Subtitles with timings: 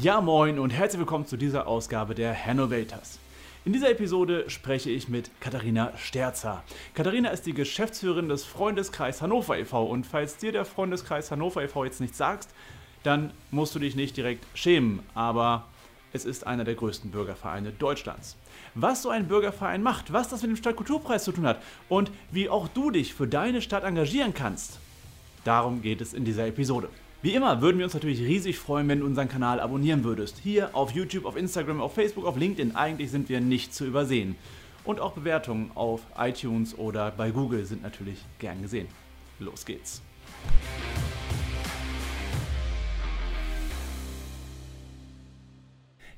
[0.00, 3.18] Ja, moin und herzlich willkommen zu dieser Ausgabe der Hannovators.
[3.64, 6.62] In dieser Episode spreche ich mit Katharina Sterzer.
[6.94, 9.84] Katharina ist die Geschäftsführerin des Freundeskreis Hannover e.V.
[9.86, 11.84] Und falls dir der Freundeskreis Hannover e.V.
[11.84, 12.50] jetzt nichts sagst,
[13.02, 15.00] dann musst du dich nicht direkt schämen.
[15.16, 15.64] Aber
[16.12, 18.36] es ist einer der größten Bürgervereine Deutschlands.
[18.76, 22.48] Was so ein Bürgerverein macht, was das mit dem Stadtkulturpreis zu tun hat und wie
[22.48, 24.78] auch du dich für deine Stadt engagieren kannst,
[25.42, 26.88] darum geht es in dieser Episode.
[27.20, 30.38] Wie immer würden wir uns natürlich riesig freuen, wenn du unseren Kanal abonnieren würdest.
[30.38, 32.76] Hier auf YouTube, auf Instagram, auf Facebook, auf LinkedIn.
[32.76, 34.36] Eigentlich sind wir nicht zu übersehen.
[34.84, 38.86] Und auch Bewertungen auf iTunes oder bei Google sind natürlich gern gesehen.
[39.40, 40.00] Los geht's.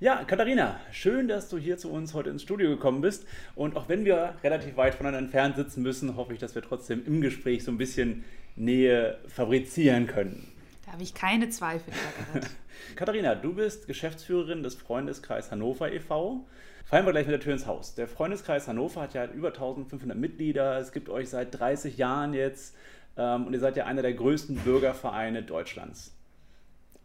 [0.01, 3.27] Ja, Katharina, schön, dass du hier zu uns heute ins Studio gekommen bist.
[3.55, 7.07] Und auch wenn wir relativ weit voneinander entfernt sitzen müssen, hoffe ich, dass wir trotzdem
[7.07, 8.23] im Gespräch so ein bisschen
[8.55, 10.53] Nähe fabrizieren können.
[10.91, 11.95] Da habe ich keine Zweifel.
[12.97, 16.45] Katharina, du bist Geschäftsführerin des Freundeskreis Hannover e.V.
[16.85, 17.95] Fallen wir gleich mit der Tür ins Haus.
[17.95, 20.79] Der Freundeskreis Hannover hat ja über 1500 Mitglieder.
[20.79, 22.75] Es gibt euch seit 30 Jahren jetzt
[23.17, 26.13] ähm, und ihr seid ja einer der größten Bürgervereine Deutschlands.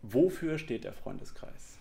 [0.01, 1.77] Wofür steht der Freundeskreis?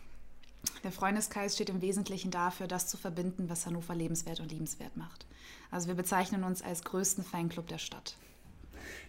[0.83, 5.25] Der Freundeskreis steht im Wesentlichen dafür, das zu verbinden, was Hannover lebenswert und liebenswert macht.
[5.71, 8.17] Also wir bezeichnen uns als größten Fanclub der Stadt.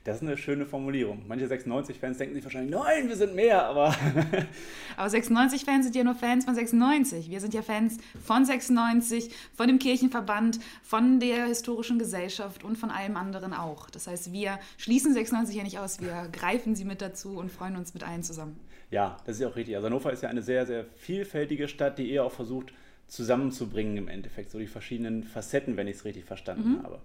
[0.05, 1.23] Das ist eine schöne Formulierung.
[1.27, 3.87] Manche 96-Fans denken sich wahrscheinlich, nein, wir sind mehr, aber.
[4.97, 7.31] aber 96-Fans sind ja nur Fans von 96.
[7.31, 12.91] Wir sind ja Fans von 96, von dem Kirchenverband, von der historischen Gesellschaft und von
[12.91, 13.89] allem anderen auch.
[13.89, 17.75] Das heißt, wir schließen 96 ja nicht aus, wir greifen sie mit dazu und freuen
[17.75, 18.59] uns mit allen zusammen.
[18.91, 19.75] Ja, das ist ja auch richtig.
[19.75, 22.73] Also Hannover ist ja eine sehr, sehr vielfältige Stadt, die eher auch versucht
[23.07, 24.51] zusammenzubringen im Endeffekt.
[24.51, 26.83] So die verschiedenen Facetten, wenn ich es richtig verstanden mhm.
[26.83, 27.01] habe.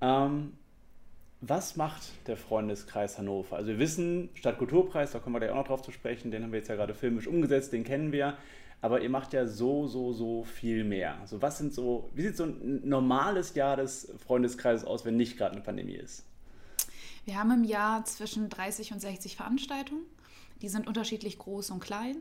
[0.00, 0.52] Ähm,
[1.40, 3.56] was macht der Freundeskreis Hannover?
[3.56, 6.52] Also wir wissen, Stadtkulturpreis, da kommen wir gleich auch noch drauf zu sprechen, den haben
[6.52, 8.36] wir jetzt ja gerade filmisch umgesetzt, den kennen wir.
[8.80, 11.18] Aber ihr macht ja so, so, so viel mehr.
[11.20, 15.36] Also was sind so, wie sieht so ein normales Jahr des Freundeskreises aus, wenn nicht
[15.36, 16.24] gerade eine Pandemie ist?
[17.24, 20.04] Wir haben im Jahr zwischen 30 und 60 Veranstaltungen.
[20.62, 22.16] Die sind unterschiedlich groß und klein.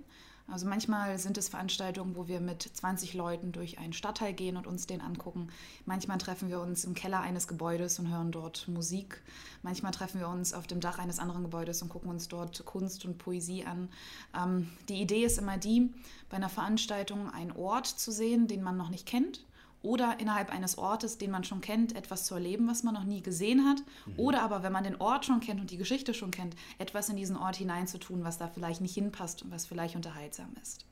[0.49, 4.65] Also manchmal sind es Veranstaltungen, wo wir mit 20 Leuten durch einen Stadtteil gehen und
[4.65, 5.49] uns den angucken.
[5.85, 9.21] Manchmal treffen wir uns im Keller eines Gebäudes und hören dort Musik.
[9.61, 13.03] Manchmal treffen wir uns auf dem Dach eines anderen Gebäudes und gucken uns dort Kunst
[13.03, 13.89] und Poesie an.
[14.33, 15.93] Ähm, die Idee ist immer die,
[16.29, 19.46] bei einer Veranstaltung einen Ort zu sehen, den man noch nicht kennt
[19.81, 23.21] oder innerhalb eines Ortes, den man schon kennt, etwas zu erleben, was man noch nie
[23.21, 23.83] gesehen hat.
[24.05, 24.13] Mhm.
[24.19, 27.15] Oder aber, wenn man den Ort schon kennt und die Geschichte schon kennt, etwas in
[27.15, 30.85] diesen Ort hineinzutun, was da vielleicht nicht hinpasst und was vielleicht unterhaltsam ist.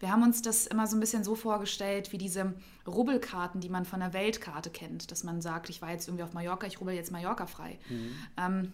[0.00, 2.54] Wir haben uns das immer so ein bisschen so vorgestellt, wie diese
[2.88, 6.32] Rubbelkarten, die man von der Weltkarte kennt, dass man sagt, ich war jetzt irgendwie auf
[6.32, 7.78] Mallorca, ich rubbel jetzt Mallorca frei.
[7.88, 8.14] Mhm.
[8.36, 8.72] Ähm,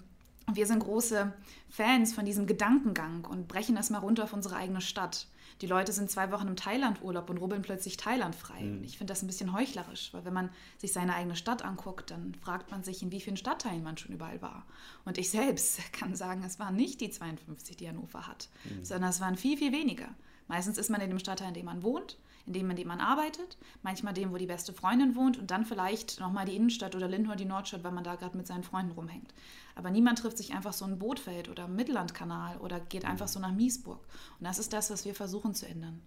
[0.50, 1.30] wir sind große
[1.69, 5.26] Fans von diesem Gedankengang und brechen das mal runter auf unsere eigene Stadt.
[5.60, 8.60] Die Leute sind zwei Wochen im Thailand-Urlaub und rubbeln plötzlich Thailand frei.
[8.60, 8.84] Mhm.
[8.84, 12.34] Ich finde das ein bisschen heuchlerisch, weil wenn man sich seine eigene Stadt anguckt, dann
[12.36, 14.66] fragt man sich, in wie vielen Stadtteilen man schon überall war.
[15.04, 18.84] Und ich selbst kann sagen, es waren nicht die 52, die Hannover hat, mhm.
[18.84, 20.08] sondern es waren viel, viel weniger.
[20.48, 23.00] Meistens ist man in dem Stadtteil, in dem man wohnt in dem, in dem man
[23.00, 27.06] arbeitet, manchmal dem, wo die beste Freundin wohnt und dann vielleicht nochmal die Innenstadt oder
[27.06, 29.34] Lindhorn, die Nordstadt, weil man da gerade mit seinen Freunden rumhängt.
[29.76, 33.53] Aber niemand trifft sich einfach so in Bootfeld oder Mittellandkanal oder geht einfach so nach
[33.53, 34.00] Miesburg.
[34.41, 36.00] Und das ist das, was wir versuchen zu ändern.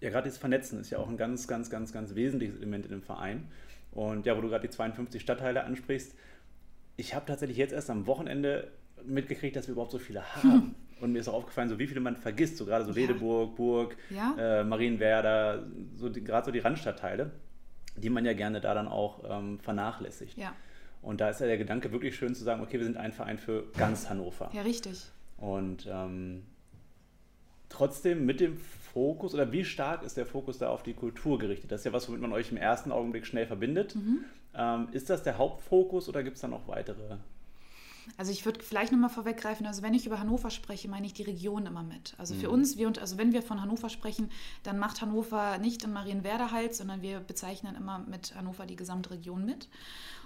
[0.00, 2.92] Ja, gerade das Vernetzen ist ja auch ein ganz, ganz, ganz, ganz wesentliches Element in
[2.92, 3.48] dem Verein.
[3.92, 6.14] Und ja, wo du gerade die 52 Stadtteile ansprichst,
[6.96, 8.70] ich habe tatsächlich jetzt erst am Wochenende
[9.04, 10.74] mitgekriegt, dass wir überhaupt so viele haben.
[11.00, 13.96] Und mir ist auch aufgefallen, so wie viele man vergisst, so gerade so Wedeburg, Burg,
[14.10, 14.60] ja.
[14.60, 15.66] äh, Marienwerder,
[15.96, 17.30] so gerade so die Randstadtteile,
[17.96, 20.36] die man ja gerne da dann auch ähm, vernachlässigt.
[20.36, 20.52] Ja.
[21.02, 23.38] Und da ist ja der Gedanke wirklich schön zu sagen, okay, wir sind ein Verein
[23.38, 24.50] für ganz Hannover.
[24.52, 25.06] Ja, richtig.
[25.38, 26.42] Und ähm,
[27.70, 31.72] trotzdem mit dem Fokus, oder wie stark ist der Fokus da auf die Kultur gerichtet?
[31.72, 33.94] Das ist ja was, womit man euch im ersten Augenblick schnell verbindet.
[33.94, 34.24] Mhm.
[34.54, 37.16] Ähm, ist das der Hauptfokus oder gibt es da noch weitere
[38.16, 41.22] also ich würde vielleicht nochmal vorweggreifen, also wenn ich über Hannover spreche, meine ich die
[41.22, 42.14] Region immer mit.
[42.18, 42.54] Also für mhm.
[42.54, 44.30] uns, wir, also wenn wir von Hannover sprechen,
[44.62, 49.10] dann macht Hannover nicht in Marienwerder halt, sondern wir bezeichnen immer mit Hannover die gesamte
[49.10, 49.68] Region mit.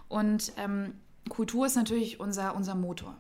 [0.09, 0.95] Und ähm,
[1.29, 3.17] Kultur ist natürlich unser, unser Motor.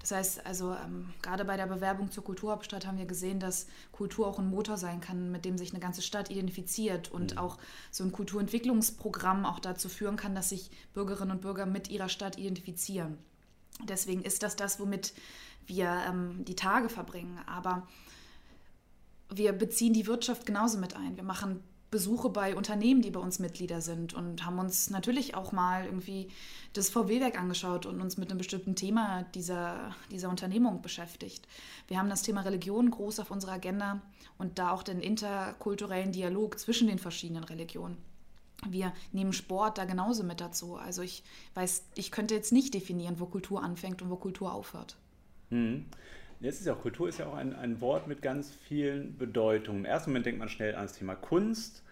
[0.00, 4.26] Das heißt, also ähm, gerade bei der Bewerbung zur Kulturhauptstadt haben wir gesehen, dass Kultur
[4.26, 7.38] auch ein Motor sein kann, mit dem sich eine ganze Stadt identifiziert und mhm.
[7.38, 7.58] auch
[7.90, 12.38] so ein Kulturentwicklungsprogramm auch dazu führen kann, dass sich Bürgerinnen und Bürger mit ihrer Stadt
[12.38, 13.18] identifizieren.
[13.88, 15.12] Deswegen ist das das, womit
[15.66, 17.38] wir ähm, die Tage verbringen.
[17.46, 17.86] Aber
[19.32, 21.16] wir beziehen die Wirtschaft genauso mit ein.
[21.16, 25.50] Wir machen Besuche bei Unternehmen, die bei uns Mitglieder sind und haben uns natürlich auch
[25.50, 26.28] mal irgendwie
[26.72, 31.48] das VW-Werk angeschaut und uns mit einem bestimmten Thema dieser, dieser Unternehmung beschäftigt.
[31.88, 34.00] Wir haben das Thema Religion groß auf unserer Agenda
[34.38, 37.96] und da auch den interkulturellen Dialog zwischen den verschiedenen Religionen.
[38.68, 40.76] Wir nehmen Sport da genauso mit dazu.
[40.76, 41.22] Also ich
[41.54, 44.96] weiß, ich könnte jetzt nicht definieren, wo Kultur anfängt und wo Kultur aufhört.
[45.50, 45.86] Mhm.
[46.40, 49.80] Jetzt ist ja auch Kultur ist ja auch ein, ein Wort mit ganz vielen Bedeutungen.
[49.80, 51.82] Im ersten Moment denkt man schnell an das Thema Kunst,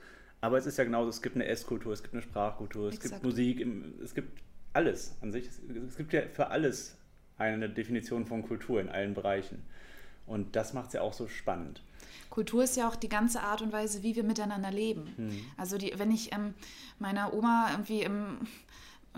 [0.41, 3.15] aber es ist ja genauso, es gibt eine Esskultur, es gibt eine Sprachkultur, es Exakt.
[3.15, 3.67] gibt Musik,
[4.03, 4.43] es gibt
[4.73, 5.49] alles an sich.
[5.89, 6.97] Es gibt ja für alles
[7.37, 9.63] eine Definition von Kultur in allen Bereichen.
[10.27, 11.83] Und das macht es ja auch so spannend.
[12.39, 15.13] Kultur ist ja auch die ganze Art und Weise, wie wir miteinander leben.
[15.17, 15.41] Mhm.
[15.57, 16.55] Also die, wenn ich ähm,
[17.01, 18.39] meiner Oma irgendwie im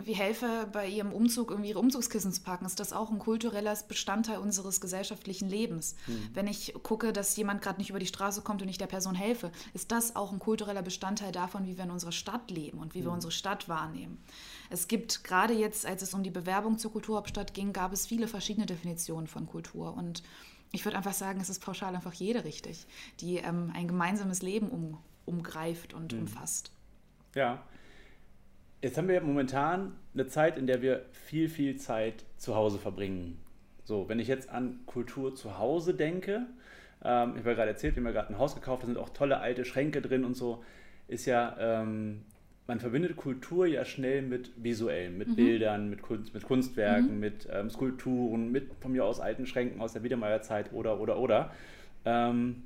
[0.02, 3.76] wie helfe, bei ihrem Umzug irgendwie ihre Umzugskissen zu packen, ist das auch ein kultureller
[3.87, 5.96] Bestandteil unseres gesellschaftlichen Lebens.
[6.06, 6.31] Mhm.
[6.32, 9.14] Wenn ich gucke, dass jemand gerade nicht über die Straße kommt und ich der Person
[9.14, 12.94] helfe, ist das auch ein kultureller Bestandteil davon, wie wir in unserer Stadt leben und
[12.94, 13.05] wie mhm.
[13.05, 14.16] wir unsere Stadt wahrnehmen.
[14.70, 18.28] Es gibt gerade jetzt, als es um die Bewerbung zur Kulturhauptstadt ging, gab es viele
[18.28, 20.23] verschiedene Definitionen von Kultur und
[20.72, 22.87] ich würde einfach sagen, es ist pauschal einfach jede richtig,
[23.20, 26.20] die ähm, ein gemeinsames Leben um, umgreift und mhm.
[26.20, 26.72] umfasst.
[27.34, 27.62] Ja,
[28.82, 33.38] Jetzt haben wir momentan eine Zeit, in der wir viel, viel Zeit zu Hause verbringen.
[33.84, 36.46] So, wenn ich jetzt an Kultur zu Hause denke,
[37.05, 38.96] ähm, ich habe ja gerade erzählt, wir haben ja gerade ein Haus gekauft, da sind
[38.96, 40.64] auch tolle alte Schränke drin und so,
[41.08, 42.23] ist ja, ähm,
[42.70, 45.34] man verbindet Kultur ja schnell mit visuellen, mit mhm.
[45.34, 47.19] Bildern, mit, Kunst, mit Kunstwerken, mhm.
[47.19, 51.50] mit ähm, Skulpturen, mit von mir aus alten Schränken aus der Biedermeierzeit oder, oder, oder.
[52.05, 52.62] Ähm,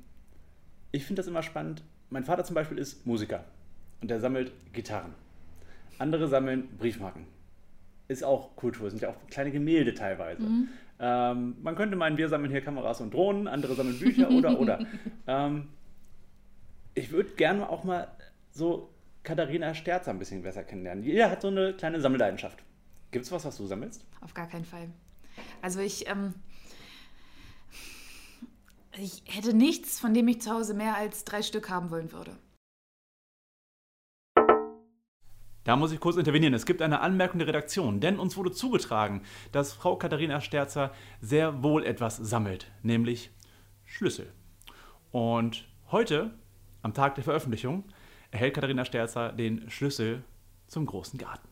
[0.91, 1.81] ich finde das immer spannend.
[2.11, 3.45] Mein Vater zum Beispiel ist Musiker
[3.99, 5.15] und der sammelt Gitarren.
[5.97, 7.25] Andere sammeln Briefmarken.
[8.07, 10.43] Ist auch Kultur, sind ja auch kleine Gemälde teilweise.
[10.43, 10.67] Mhm.
[10.99, 14.85] Ähm, man könnte meinen, wir sammeln hier Kameras und Drohnen, andere sammeln Bücher oder oder.
[15.25, 15.69] Ähm,
[16.93, 18.07] ich würde gerne auch mal
[18.51, 18.91] so
[19.25, 21.03] Katharina Sterzer ein bisschen besser kennenlernen.
[21.03, 22.63] Jeder hat so eine kleine Sammelleidenschaft.
[23.11, 24.05] Gibt es was, was du sammelst?
[24.21, 24.89] Auf gar keinen Fall.
[25.61, 26.33] Also ich, ähm,
[28.97, 32.37] ich hätte nichts, von dem ich zu Hause mehr als drei Stück haben wollen würde.
[35.65, 36.53] Da muss ich kurz intervenieren.
[36.53, 41.63] Es gibt eine Anmerkung der Redaktion, denn uns wurde zugetragen, dass Frau Katharina Sterzer sehr
[41.63, 43.31] wohl etwas sammelt, nämlich
[43.83, 44.31] Schlüssel.
[45.11, 46.35] Und heute,
[46.83, 47.85] am Tag der Veröffentlichung,
[48.35, 50.23] erhält Katharina Sterzer den Schlüssel
[50.67, 51.47] zum großen Garten.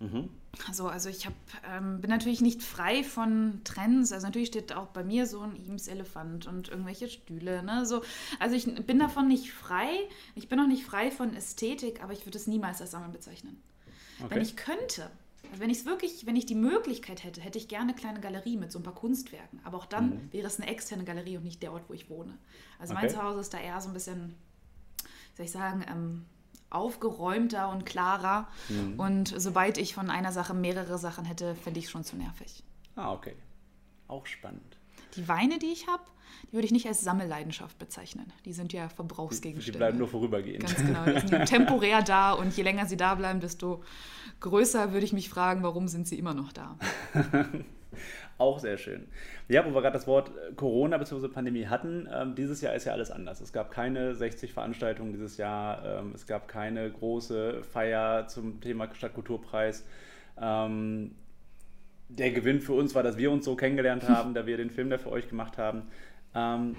[0.00, 0.28] Mhm.
[0.68, 1.32] Also, also ich hab,
[1.66, 4.12] ähm, bin natürlich nicht frei von Trends.
[4.12, 7.62] Also natürlich steht auch bei mir so ein Eames Elefant und irgendwelche Stühle.
[7.62, 7.86] Ne?
[7.86, 8.02] So,
[8.38, 9.88] also ich bin davon nicht frei.
[10.34, 13.60] Ich bin auch nicht frei von Ästhetik, aber ich würde es niemals als Sammeln bezeichnen.
[14.20, 14.34] Okay.
[14.34, 15.10] Wenn ich könnte,
[15.50, 18.20] also wenn ich es wirklich, wenn ich die Möglichkeit hätte, hätte ich gerne eine kleine
[18.20, 19.60] Galerie mit so ein paar Kunstwerken.
[19.64, 20.32] Aber auch dann mhm.
[20.32, 22.36] wäre es eine externe Galerie und nicht der Ort, wo ich wohne.
[22.78, 23.04] Also okay.
[23.04, 24.34] mein Zuhause ist da eher so ein bisschen,
[25.02, 26.24] wie soll ich sagen, ähm,
[26.70, 28.48] aufgeräumter und klarer.
[28.68, 29.00] Mhm.
[29.00, 32.62] Und sobald ich von einer Sache mehrere Sachen hätte, fände ich es schon zu nervig.
[32.94, 33.36] Ah, okay.
[34.06, 34.78] Auch spannend.
[35.16, 36.02] Die Weine, die ich habe,
[36.48, 38.32] die würde ich nicht als Sammelleidenschaft bezeichnen.
[38.44, 39.72] Die sind ja Verbrauchsgegenstände.
[39.72, 40.66] Die bleiben nur vorübergehend.
[40.66, 41.04] Ganz genau.
[41.04, 43.82] Die sind temporär da und je länger sie da bleiben, desto
[44.40, 46.76] größer würde ich mich fragen, warum sind sie immer noch da.
[48.38, 49.08] Auch sehr schön.
[49.48, 51.26] Ja, wo wir gerade das Wort äh, Corona bzw.
[51.28, 53.40] Pandemie hatten, ähm, dieses Jahr ist ja alles anders.
[53.40, 58.88] Es gab keine 60 Veranstaltungen dieses Jahr, ähm, es gab keine große Feier zum Thema
[58.94, 59.84] Stadtkulturpreis.
[60.40, 61.16] Ähm,
[62.08, 64.88] der Gewinn für uns war, dass wir uns so kennengelernt haben, da wir den Film
[64.88, 65.82] da für euch gemacht haben.
[66.34, 66.76] Ähm,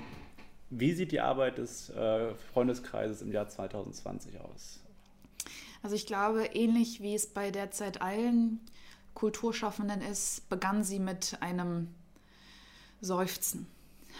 [0.70, 4.80] wie sieht die Arbeit des äh, Freundeskreises im Jahr 2020 aus?
[5.82, 8.60] Also ich glaube, ähnlich wie es bei derzeit allen
[9.14, 11.88] Kulturschaffenden ist, begann sie mit einem
[13.02, 13.68] Seufzen.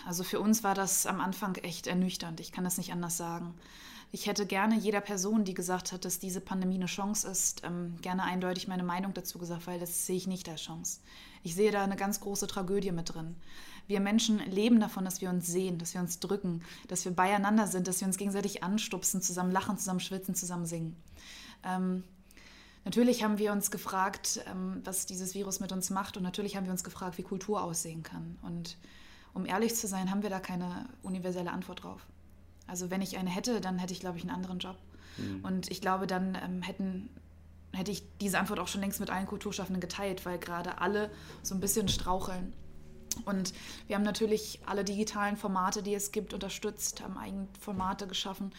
[0.06, 2.40] Also für uns war das am Anfang echt ernüchternd.
[2.40, 3.54] Ich kann das nicht anders sagen.
[4.12, 7.96] Ich hätte gerne jeder Person, die gesagt hat, dass diese Pandemie eine Chance ist, ähm,
[8.02, 11.02] gerne eindeutig meine Meinung dazu gesagt, weil das sehe ich nicht als Chance.
[11.44, 13.36] Ich sehe da eine ganz große Tragödie mit drin.
[13.90, 17.66] Wir Menschen leben davon, dass wir uns sehen, dass wir uns drücken, dass wir beieinander
[17.66, 20.96] sind, dass wir uns gegenseitig anstupsen, zusammen lachen, zusammen schwitzen, zusammen singen.
[21.64, 22.04] Ähm,
[22.86, 26.66] Natürlich haben wir uns gefragt, ähm, was dieses Virus mit uns macht und natürlich haben
[26.66, 28.38] wir uns gefragt, wie Kultur aussehen kann.
[28.42, 28.78] Und
[29.34, 32.08] um ehrlich zu sein, haben wir da keine universelle Antwort drauf.
[32.68, 34.78] Also wenn ich eine hätte, dann hätte ich, glaube ich, einen anderen Job.
[35.18, 35.44] Mhm.
[35.44, 37.10] Und ich glaube, dann ähm, hätten,
[37.74, 41.12] hätte ich diese Antwort auch schon längst mit allen Kulturschaffenden geteilt, weil gerade alle
[41.44, 42.54] so ein bisschen straucheln.
[43.26, 43.54] Und
[43.88, 48.52] wir haben natürlich alle digitalen Formate, die es gibt, unterstützt, haben eigene Formate geschaffen,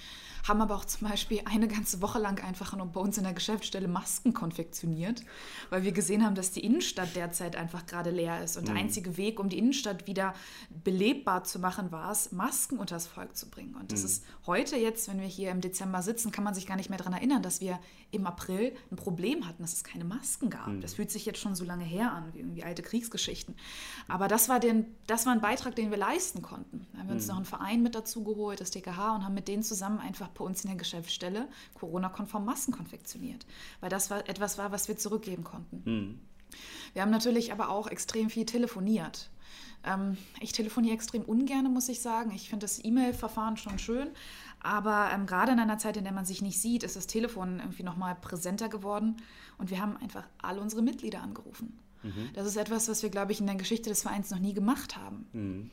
[0.47, 3.88] haben aber auch zum Beispiel eine ganze Woche lang einfach bei uns in der Geschäftsstelle
[3.88, 5.23] Masken konfektioniert,
[5.71, 8.57] weil wir gesehen haben, dass die Innenstadt derzeit einfach gerade leer ist.
[8.57, 8.75] Und mhm.
[8.75, 10.35] der einzige Weg, um die Innenstadt wieder
[10.85, 13.75] belebbar zu machen, war es, Masken unters Volk zu bringen.
[13.75, 14.07] Und das mhm.
[14.07, 16.99] ist heute jetzt, wenn wir hier im Dezember sitzen, kann man sich gar nicht mehr
[16.99, 17.78] daran erinnern, dass wir
[18.11, 20.69] im April ein Problem hatten, dass es keine Masken gab.
[20.69, 20.80] Mhm.
[20.80, 23.54] Das fühlt sich jetzt schon so lange her an, wie irgendwie alte Kriegsgeschichten.
[24.09, 26.87] Aber das war, den, das war ein Beitrag, den wir leisten konnten.
[26.92, 27.28] Da haben wir uns mhm.
[27.28, 30.44] noch einen Verein mit dazu geholt, das DKH, und haben mit denen zusammen einfach bei
[30.44, 33.47] uns in der Geschäftsstelle Corona-konform Masken konfektioniert.
[33.80, 35.82] Weil das war etwas war, was wir zurückgeben konnten.
[35.85, 36.20] Mhm.
[36.92, 39.30] Wir haben natürlich aber auch extrem viel telefoniert.
[39.85, 42.32] Ähm, ich telefoniere extrem ungern, muss ich sagen.
[42.32, 44.11] Ich finde das E-Mail-Verfahren schon schön,
[44.61, 47.61] aber ähm, gerade in einer Zeit, in der man sich nicht sieht, ist das Telefon
[47.61, 49.16] irgendwie nochmal präsenter geworden.
[49.59, 51.78] Und wir haben einfach alle unsere Mitglieder angerufen.
[52.02, 52.30] Mhm.
[52.35, 54.97] Das ist etwas, was wir, glaube ich, in der Geschichte des Vereins noch nie gemacht
[54.97, 55.26] haben.
[55.33, 55.71] Mhm.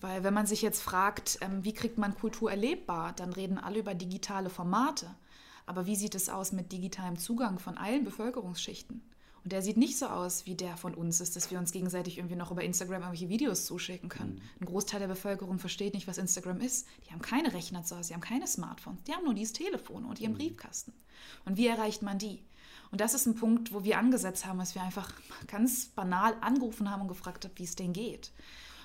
[0.00, 3.80] Weil wenn man sich jetzt fragt, ähm, wie kriegt man Kultur erlebbar, dann reden alle
[3.80, 5.06] über digitale Formate.
[5.66, 9.02] Aber wie sieht es aus mit digitalem Zugang von allen Bevölkerungsschichten?
[9.44, 12.18] Und der sieht nicht so aus, wie der von uns ist, dass wir uns gegenseitig
[12.18, 14.34] irgendwie noch über Instagram irgendwelche Videos zuschicken können.
[14.34, 14.40] Mhm.
[14.60, 16.86] Ein Großteil der Bevölkerung versteht nicht, was Instagram ist.
[17.06, 20.04] Die haben keine Rechner zu Hause, die haben keine Smartphones, die haben nur dieses Telefon
[20.04, 20.38] und ihren mhm.
[20.38, 20.92] Briefkasten.
[21.44, 22.42] Und wie erreicht man die?
[22.90, 25.12] Und das ist ein Punkt, wo wir angesetzt haben, dass wir einfach
[25.46, 28.32] ganz banal angerufen haben und gefragt haben, wie es denen geht.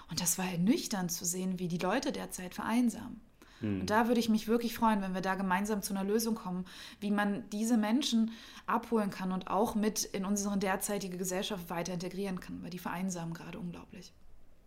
[0.10, 3.22] Und das war ernüchternd zu sehen, wie die Leute derzeit vereinsamen.
[3.62, 3.82] Hm.
[3.82, 6.66] Und da würde ich mich wirklich freuen, wenn wir da gemeinsam zu einer Lösung kommen,
[7.00, 8.32] wie man diese Menschen
[8.68, 13.34] abholen kann und auch mit in unsere derzeitige Gesellschaft weiter integrieren kann, weil die vereinsamen
[13.34, 14.14] gerade unglaublich.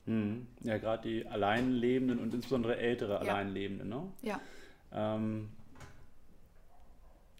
[0.07, 0.47] Hm.
[0.63, 3.19] Ja, gerade die Alleinlebenden und insbesondere ältere ja.
[3.35, 3.89] Alleinlebenden.
[3.89, 4.03] Ne?
[4.23, 4.41] Ja.
[4.93, 5.51] Ähm,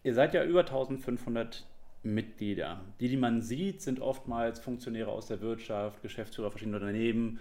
[0.03, 1.65] ihr seid ja über 1500
[2.13, 2.81] Mitglieder.
[2.99, 7.39] Die, die man sieht, sind oftmals Funktionäre aus der Wirtschaft, Geschäftsführer verschiedener Unternehmen,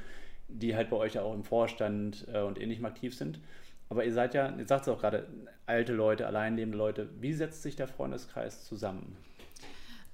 [0.49, 3.41] die halt bei euch ja auch im Vorstand äh, und ähnlichem aktiv sind.
[3.89, 5.29] Aber ihr seid ja, ihr sagt es auch gerade,
[5.67, 7.09] alte Leute, alleinlebende Leute.
[7.21, 9.17] Wie setzt sich der Freundeskreis zusammen?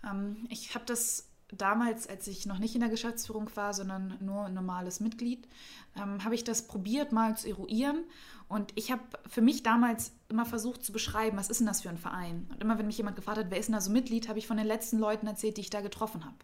[0.04, 4.46] Ähm, ich habe das damals, als ich noch nicht in der Geschäftsführung war, sondern nur
[4.46, 5.46] ein normales Mitglied,
[5.96, 8.04] ähm, habe ich das probiert mal zu eruieren.
[8.52, 11.88] Und ich habe für mich damals immer versucht zu beschreiben, was ist denn das für
[11.88, 12.46] ein Verein?
[12.52, 14.46] Und immer wenn mich jemand gefragt hat, wer ist denn da so Mitglied, habe ich
[14.46, 16.36] von den letzten Leuten erzählt, die ich da getroffen habe.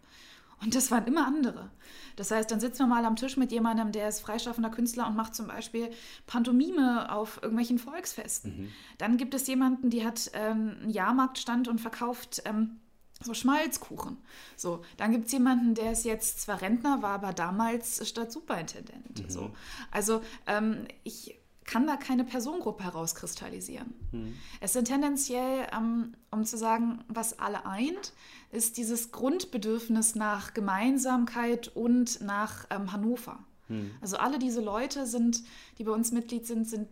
[0.62, 1.70] Und das waren immer andere.
[2.16, 5.16] Das heißt, dann sitzen wir mal am Tisch mit jemandem, der ist freischaffender Künstler und
[5.16, 5.90] macht zum Beispiel
[6.26, 8.62] Pantomime auf irgendwelchen Volksfesten.
[8.62, 8.72] Mhm.
[8.96, 12.80] Dann gibt es jemanden, die hat ähm, einen Jahrmarktstand und verkauft ähm,
[13.22, 14.16] so Schmalzkuchen.
[14.56, 19.24] So, dann gibt es jemanden, der ist jetzt zwar Rentner, war aber damals Stadtsuperintendent.
[19.24, 19.30] Mhm.
[19.30, 19.50] So.
[19.90, 21.37] Also ähm, ich
[21.68, 23.92] kann da keine Personengruppe herauskristallisieren.
[24.10, 24.34] Mhm.
[24.60, 28.14] Es sind tendenziell, ähm, um zu sagen, was alle eint,
[28.50, 33.44] ist dieses Grundbedürfnis nach Gemeinsamkeit und nach ähm, Hannover.
[33.68, 33.90] Mhm.
[34.00, 35.42] Also alle diese Leute sind,
[35.76, 36.88] die bei uns Mitglied sind, sind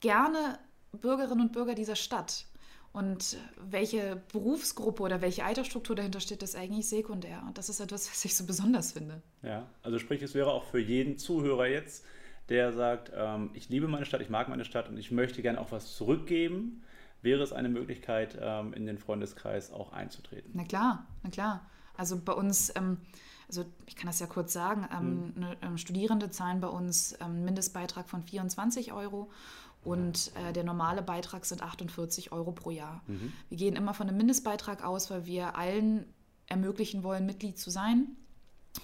[0.00, 0.58] gerne
[0.92, 2.46] Bürgerinnen und Bürger dieser Stadt.
[2.94, 7.44] Und welche Berufsgruppe oder welche Altersstruktur dahinter steht, ist eigentlich sekundär.
[7.46, 9.20] Und das ist etwas, was ich so besonders finde.
[9.42, 12.02] Ja, also sprich, es wäre auch für jeden Zuhörer jetzt
[12.48, 15.60] der sagt, ähm, ich liebe meine Stadt, ich mag meine Stadt und ich möchte gerne
[15.60, 16.82] auch was zurückgeben,
[17.22, 20.50] wäre es eine Möglichkeit, ähm, in den Freundeskreis auch einzutreten.
[20.54, 21.66] Na klar, na klar.
[21.96, 22.98] Also bei uns, ähm,
[23.48, 28.08] also ich kann das ja kurz sagen, ähm, Studierende zahlen bei uns einen ähm, Mindestbeitrag
[28.08, 29.30] von 24 Euro
[29.82, 33.02] und äh, der normale Beitrag sind 48 Euro pro Jahr.
[33.06, 33.32] Mhm.
[33.48, 36.04] Wir gehen immer von einem Mindestbeitrag aus, weil wir allen
[36.48, 38.16] ermöglichen wollen, Mitglied zu sein.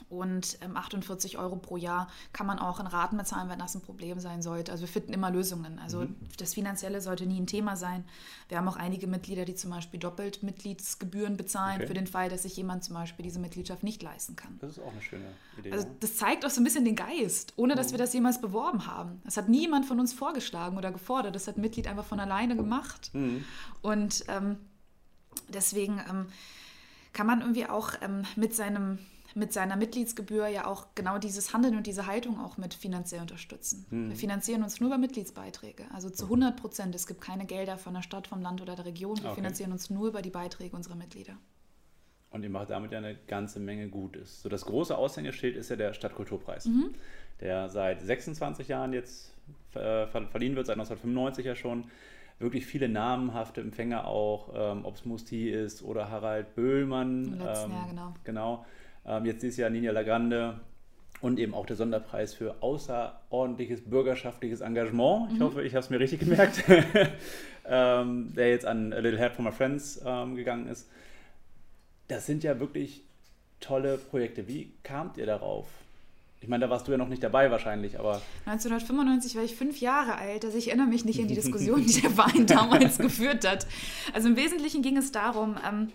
[0.08, 3.80] Und ähm, 48 Euro pro Jahr kann man auch in Raten bezahlen, wenn das ein
[3.80, 4.72] Problem sein sollte.
[4.72, 5.78] Also wir finden immer Lösungen.
[5.78, 6.16] Also mhm.
[6.38, 8.04] das Finanzielle sollte nie ein Thema sein.
[8.48, 11.86] Wir haben auch einige Mitglieder, die zum Beispiel doppelt Mitgliedsgebühren bezahlen okay.
[11.86, 14.58] für den Fall, dass sich jemand zum Beispiel diese Mitgliedschaft nicht leisten kann.
[14.60, 15.24] Das ist auch eine schöne
[15.58, 15.72] Idee.
[15.72, 17.92] Also das zeigt auch so ein bisschen den Geist, ohne dass mhm.
[17.92, 19.20] wir das jemals beworben haben.
[19.24, 21.34] Das hat niemand von uns vorgeschlagen oder gefordert.
[21.34, 23.10] Das hat ein Mitglied einfach von alleine gemacht.
[23.14, 23.44] Mhm.
[23.80, 24.56] Und ähm,
[25.48, 26.26] deswegen ähm,
[27.12, 28.98] kann man irgendwie auch ähm, mit seinem
[29.34, 33.86] mit seiner Mitgliedsgebühr ja auch genau dieses Handeln und diese Haltung auch mit finanziell unterstützen.
[33.90, 34.08] Hm.
[34.10, 36.94] Wir finanzieren uns nur über Mitgliedsbeiträge, also zu 100 Prozent.
[36.94, 39.16] Es gibt keine Gelder von der Stadt, vom Land oder der Region.
[39.18, 39.36] Wir okay.
[39.36, 41.36] finanzieren uns nur über die Beiträge unserer Mitglieder.
[42.30, 44.40] Und ihr macht damit ja eine ganze Menge Gutes.
[44.42, 46.94] So das große Aushängeschild ist ja der Stadtkulturpreis, mhm.
[47.40, 49.34] der seit 26 Jahren jetzt
[49.74, 51.84] äh, verliehen wird, seit 1995 ja schon
[52.38, 57.24] wirklich viele namenhafte Empfänger auch, ähm, ob es Musti ist oder Harald Böhlmann.
[57.24, 58.14] Im letzten ähm, Jahr, genau.
[58.24, 58.66] Genau.
[59.06, 60.60] Ähm, jetzt dieses Jahr Nina Lagrande
[61.20, 65.32] und eben auch der Sonderpreis für außerordentliches bürgerschaftliches Engagement.
[65.32, 65.44] Ich mhm.
[65.44, 66.64] hoffe, ich habe es mir richtig gemerkt,
[67.66, 70.88] ähm, der jetzt an A Little Help for My Friends ähm, gegangen ist.
[72.08, 73.02] Das sind ja wirklich
[73.60, 74.48] tolle Projekte.
[74.48, 75.66] Wie kamt ihr darauf?
[76.42, 78.20] Ich meine, da warst du ja noch nicht dabei wahrscheinlich, aber.
[78.46, 82.00] 1995 war ich fünf Jahre alt, also ich erinnere mich nicht an die Diskussion, die
[82.00, 83.64] der Verein damals geführt hat.
[84.12, 85.92] Also im Wesentlichen ging es darum, ähm,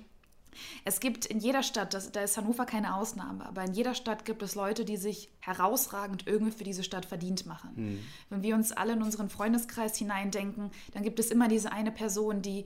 [0.85, 4.25] es gibt in jeder Stadt, das, da ist Hannover keine Ausnahme, aber in jeder Stadt
[4.25, 7.71] gibt es Leute, die sich herausragend irgendwie für diese Stadt verdient machen.
[7.75, 7.99] Mhm.
[8.29, 12.41] Wenn wir uns alle in unseren Freundeskreis hineindenken, dann gibt es immer diese eine Person,
[12.41, 12.65] die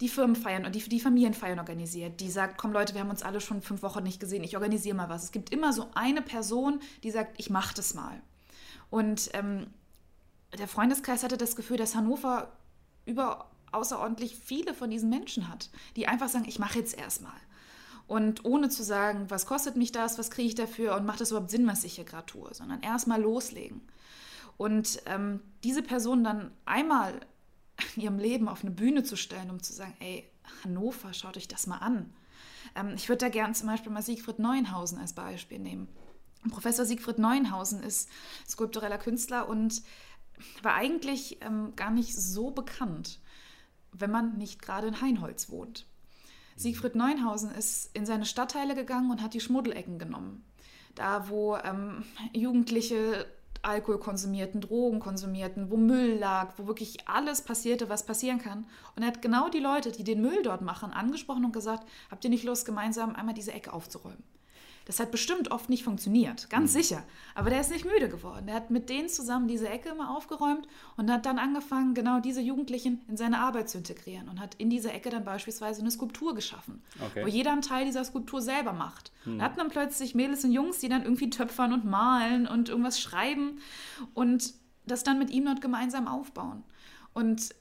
[0.00, 3.40] die Firmenfeiern und die, die Familienfeiern organisiert, die sagt, komm Leute, wir haben uns alle
[3.40, 5.24] schon fünf Wochen nicht gesehen, ich organisiere mal was.
[5.24, 8.22] Es gibt immer so eine Person, die sagt, ich mache das mal.
[8.90, 9.66] Und ähm,
[10.56, 12.52] der Freundeskreis hatte das Gefühl, dass Hannover
[13.06, 17.36] über außerordentlich viele von diesen Menschen hat, die einfach sagen, ich mache jetzt erstmal.
[18.06, 21.30] Und ohne zu sagen, was kostet mich das, was kriege ich dafür und macht das
[21.30, 23.82] überhaupt Sinn, was ich hier gerade tue, sondern erstmal loslegen.
[24.56, 27.20] Und ähm, diese Person dann einmal
[27.96, 30.28] in ihrem Leben auf eine Bühne zu stellen, um zu sagen, ey,
[30.64, 32.12] Hannover, schaut euch das mal an.
[32.74, 35.88] Ähm, ich würde da gerne zum Beispiel mal Siegfried Neuenhausen als Beispiel nehmen.
[36.50, 38.08] Professor Siegfried Neuenhausen ist
[38.48, 39.82] skulptureller Künstler und
[40.62, 43.20] war eigentlich ähm, gar nicht so bekannt,
[43.92, 45.86] wenn man nicht gerade in Heinholz wohnt.
[46.56, 50.44] Siegfried Neuenhausen ist in seine Stadtteile gegangen und hat die Schmuddelecken genommen.
[50.94, 53.26] Da, wo ähm, Jugendliche
[53.62, 58.66] Alkohol konsumierten, Drogen konsumierten, wo Müll lag, wo wirklich alles passierte, was passieren kann.
[58.96, 62.24] Und er hat genau die Leute, die den Müll dort machen, angesprochen und gesagt, habt
[62.24, 64.22] ihr nicht Lust, gemeinsam einmal diese Ecke aufzuräumen?
[64.88, 66.78] Das hat bestimmt oft nicht funktioniert, ganz mhm.
[66.78, 67.04] sicher.
[67.34, 68.46] Aber der ist nicht müde geworden.
[68.46, 70.66] Der hat mit denen zusammen diese Ecke immer aufgeräumt
[70.96, 74.70] und hat dann angefangen, genau diese Jugendlichen in seine Arbeit zu integrieren und hat in
[74.70, 77.22] dieser Ecke dann beispielsweise eine Skulptur geschaffen, okay.
[77.22, 79.12] wo jeder einen Teil dieser Skulptur selber macht.
[79.26, 79.38] Mhm.
[79.38, 82.98] Da hatten dann plötzlich Mädels und Jungs, die dann irgendwie töpfern und malen und irgendwas
[82.98, 83.58] schreiben
[84.14, 84.54] und
[84.86, 86.64] das dann mit ihm dort gemeinsam aufbauen.
[87.12, 87.54] Und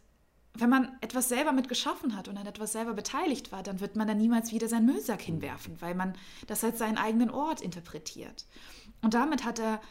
[0.59, 3.95] wenn man etwas selber mit geschaffen hat und an etwas selber beteiligt war, dann wird
[3.95, 6.13] man da niemals wieder seinen Müllsack hinwerfen, weil man
[6.47, 8.45] das als seinen eigenen Ort interpretiert.
[9.01, 9.81] Und damit hat er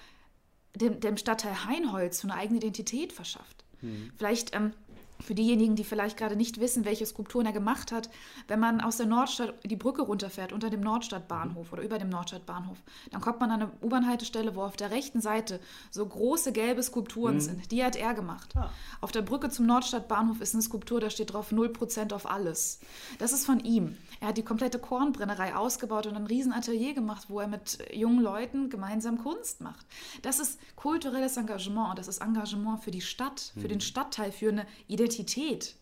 [0.75, 3.65] dem, dem Stadtteil Heinholz so eine eigene Identität verschafft.
[3.81, 4.13] Mhm.
[4.17, 4.73] Vielleicht ähm,
[5.21, 8.11] für diejenigen, die vielleicht gerade nicht wissen, welche Skulpturen er gemacht hat,
[8.49, 12.79] wenn man aus der Nordstadt die Brücke runterfährt, unter dem Nordstadtbahnhof oder über dem Nordstadtbahnhof,
[13.11, 17.35] dann kommt man an eine U-Bahn-Haltestelle, wo auf der rechten Seite so große gelbe Skulpturen
[17.35, 17.41] mhm.
[17.41, 17.73] sind.
[17.73, 18.55] Die hat er gemacht.
[18.57, 18.71] Ah.
[19.01, 22.81] Auf der Brücke zum Nordstadtbahnhof ist eine Skulptur, da steht drauf 0% auf alles.
[23.19, 23.97] Das ist von ihm.
[24.21, 28.71] Er hat die komplette Kornbrennerei ausgebaut und ein Riesenatelier gemacht, wo er mit jungen Leuten
[28.71, 29.87] gemeinsam Kunst macht.
[30.23, 33.69] Das ist kulturelles Engagement und das ist Engagement für die Stadt, für mhm.
[33.69, 35.77] den Stadtteil, für eine Identität.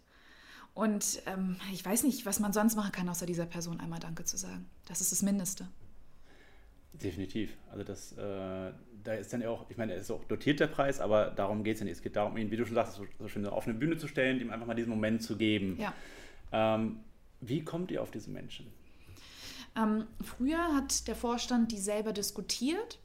[0.74, 4.24] Und ähm, ich weiß nicht, was man sonst machen kann, außer dieser Person einmal Danke
[4.24, 4.66] zu sagen.
[4.88, 5.68] Das ist das Mindeste.
[6.92, 7.56] Definitiv.
[7.70, 8.72] Also das, äh,
[9.04, 11.64] da ist dann ja auch, ich meine, es ist auch dotiert der Preis, aber darum
[11.64, 11.96] geht es ja nicht.
[11.96, 14.08] Es geht darum, ihn, wie du schon sagst, so, so schön auf eine Bühne zu
[14.08, 15.78] stellen, ihm einfach mal diesen Moment zu geben.
[15.80, 15.92] Ja.
[16.52, 17.00] Ähm,
[17.48, 18.66] wie kommt ihr auf diese Menschen?
[19.76, 22.98] Ähm, früher hat der Vorstand die selber diskutiert.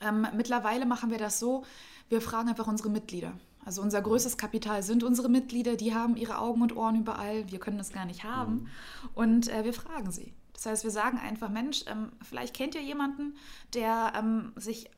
[0.00, 1.64] Ähm, mittlerweile machen wir das so,
[2.08, 3.32] wir fragen einfach unsere Mitglieder.
[3.64, 7.60] Also unser größtes Kapital sind unsere Mitglieder, die haben ihre Augen und Ohren überall, wir
[7.60, 8.54] können das gar nicht haben.
[8.54, 8.68] Mhm.
[9.14, 10.32] Und äh, wir fragen sie.
[10.54, 13.36] Das heißt, wir sagen einfach, Mensch, ähm, vielleicht kennt ihr jemanden,
[13.74, 14.90] der ähm, sich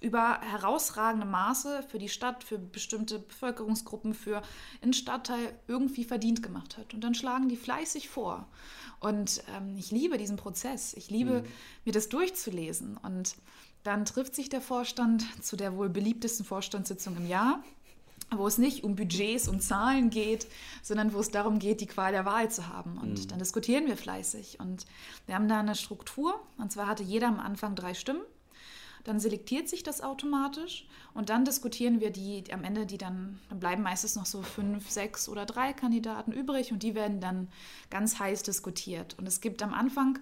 [0.00, 4.42] über herausragende Maße für die Stadt, für bestimmte Bevölkerungsgruppen, für
[4.82, 6.94] einen Stadtteil irgendwie verdient gemacht hat.
[6.94, 8.46] Und dann schlagen die fleißig vor.
[9.00, 10.94] Und ähm, ich liebe diesen Prozess.
[10.94, 11.48] Ich liebe, mhm.
[11.84, 12.96] mir das durchzulesen.
[12.96, 13.36] Und
[13.82, 17.62] dann trifft sich der Vorstand zu der wohl beliebtesten Vorstandssitzung im Jahr
[18.34, 20.48] wo es nicht um Budgets und Zahlen geht,
[20.82, 22.98] sondern wo es darum geht, die Qual der Wahl zu haben.
[22.98, 23.28] Und mhm.
[23.28, 24.58] dann diskutieren wir fleißig.
[24.58, 24.86] Und
[25.26, 26.40] wir haben da eine Struktur.
[26.58, 28.22] Und zwar hatte jeder am Anfang drei Stimmen
[29.06, 33.38] dann selektiert sich das automatisch und dann diskutieren wir die, die am Ende, die dann,
[33.48, 37.48] dann bleiben meistens noch so fünf, sechs oder drei Kandidaten übrig und die werden dann
[37.88, 39.16] ganz heiß diskutiert.
[39.16, 40.18] Und es gibt am Anfang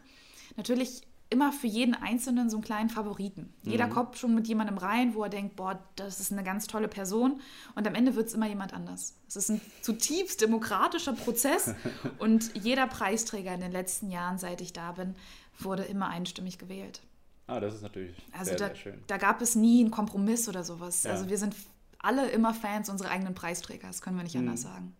[0.59, 3.55] natürlich immer für jeden Einzelnen so einen kleinen Favoriten.
[3.63, 3.71] Mhm.
[3.71, 6.87] Jeder kommt schon mit jemandem rein, wo er denkt, boah, das ist eine ganz tolle
[6.87, 7.41] Person.
[7.75, 9.17] Und am Ende wird es immer jemand anders.
[9.27, 11.75] Es ist ein zutiefst demokratischer Prozess.
[12.19, 15.17] und jeder Preisträger in den letzten Jahren, seit ich da bin,
[15.59, 17.01] wurde immer einstimmig gewählt.
[17.47, 19.03] Ah, das ist natürlich also sehr, da, sehr schön.
[19.07, 21.05] Da gab es nie einen Kompromiss oder sowas.
[21.05, 21.13] Ja.
[21.13, 21.55] Also wir sind
[21.99, 24.49] alle immer Fans unserer eigenen Preisträger, das können wir nicht mhm.
[24.49, 24.97] anders sagen.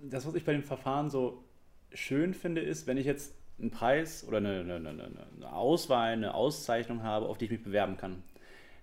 [0.00, 1.44] Das, was ich bei dem Verfahren so
[1.92, 6.34] schön finde, ist, wenn ich jetzt einen Preis oder eine, eine, eine, eine Auswahl, eine
[6.34, 8.22] Auszeichnung habe, auf die ich mich bewerben kann,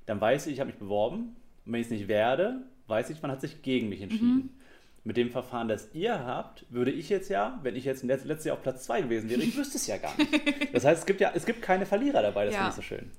[0.06, 1.36] dann weiß ich, ich habe mich beworben.
[1.66, 4.36] Und wenn ich es nicht werde, weiß ich, man hat sich gegen mich entschieden.
[4.36, 4.50] Mhm
[5.06, 8.56] mit dem Verfahren, das ihr habt, würde ich jetzt ja, wenn ich jetzt letztes Jahr
[8.56, 10.32] auf Platz 2 gewesen wäre, ich wüsste es ja gar nicht.
[10.74, 12.60] Das heißt, es gibt ja, es gibt keine Verlierer dabei, das ja.
[12.62, 13.12] finde ich so schön.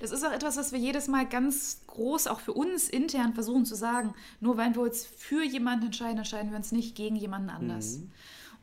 [0.00, 3.64] Das ist auch etwas, was wir jedes Mal ganz groß auch für uns intern versuchen
[3.64, 4.14] zu sagen.
[4.40, 7.98] Nur weil wir uns für jemanden entscheiden, entscheiden wir uns nicht gegen jemanden anders.
[7.98, 8.12] Mhm.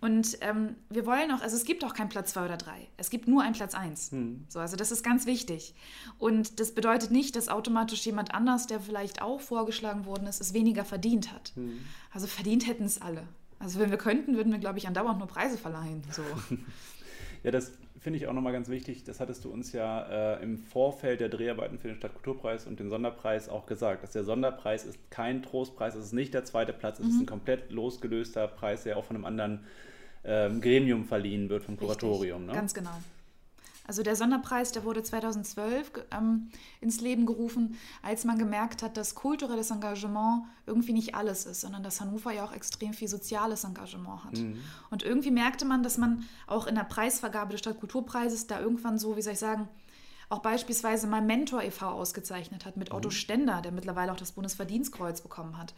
[0.01, 2.87] Und ähm, wir wollen auch, also es gibt auch keinen Platz zwei oder drei.
[2.97, 4.11] Es gibt nur einen Platz eins.
[4.11, 4.45] Hm.
[4.47, 5.75] So, also das ist ganz wichtig.
[6.17, 10.53] Und das bedeutet nicht, dass automatisch jemand anders, der vielleicht auch vorgeschlagen worden ist, es
[10.53, 11.51] weniger verdient hat.
[11.55, 11.79] Hm.
[12.11, 13.23] Also verdient hätten es alle.
[13.59, 16.01] Also wenn wir könnten, würden wir, glaube ich, andauernd nur Preise verleihen.
[16.11, 16.23] So.
[17.43, 19.03] ja, das finde ich auch nochmal ganz wichtig.
[19.03, 22.89] Das hattest du uns ja äh, im Vorfeld der Dreharbeiten für den Stadtkulturpreis und den
[22.89, 26.99] Sonderpreis auch gesagt, dass der Sonderpreis ist kein Trostpreis, es ist nicht der zweite Platz,
[26.99, 27.11] es mhm.
[27.11, 29.65] ist ein komplett losgelöster Preis, der auch von einem anderen
[30.29, 32.45] ähm, Gremium verliehen wird, vom Kuratorium.
[32.45, 32.53] Ne?
[32.53, 32.93] Ganz genau.
[33.87, 39.15] Also der Sonderpreis, der wurde 2012 ähm, ins Leben gerufen, als man gemerkt hat, dass
[39.15, 44.25] kulturelles Engagement irgendwie nicht alles ist, sondern dass Hannover ja auch extrem viel soziales Engagement
[44.25, 44.37] hat.
[44.37, 44.59] Mhm.
[44.91, 49.17] Und irgendwie merkte man, dass man auch in der Preisvergabe des Stadtkulturpreises da irgendwann so,
[49.17, 49.67] wie soll ich sagen,
[50.29, 51.87] auch beispielsweise mein Mentor e.V.
[51.87, 53.13] ausgezeichnet hat mit Otto mhm.
[53.13, 55.73] Stender, der mittlerweile auch das Bundesverdienstkreuz bekommen hat.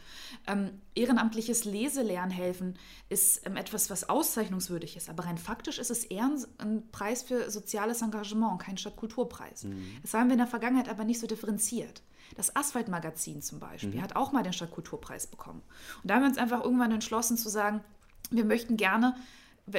[0.46, 6.26] Ähm, ehrenamtliches Leselernhelfen ist ähm, etwas, was auszeichnungswürdig ist, aber rein faktisch ist es eher
[6.26, 9.64] ein, ein Preis für soziales Engagement, kein Stadtkulturpreis.
[9.64, 9.84] Mhm.
[10.02, 12.02] Das haben wir in der Vergangenheit aber nicht so differenziert.
[12.36, 14.02] Das Asphaltmagazin zum Beispiel mhm.
[14.02, 15.62] hat auch mal den Stadtkulturpreis bekommen.
[16.02, 17.82] Und da haben wir uns einfach irgendwann entschlossen zu sagen,
[18.30, 19.16] wir möchten gerne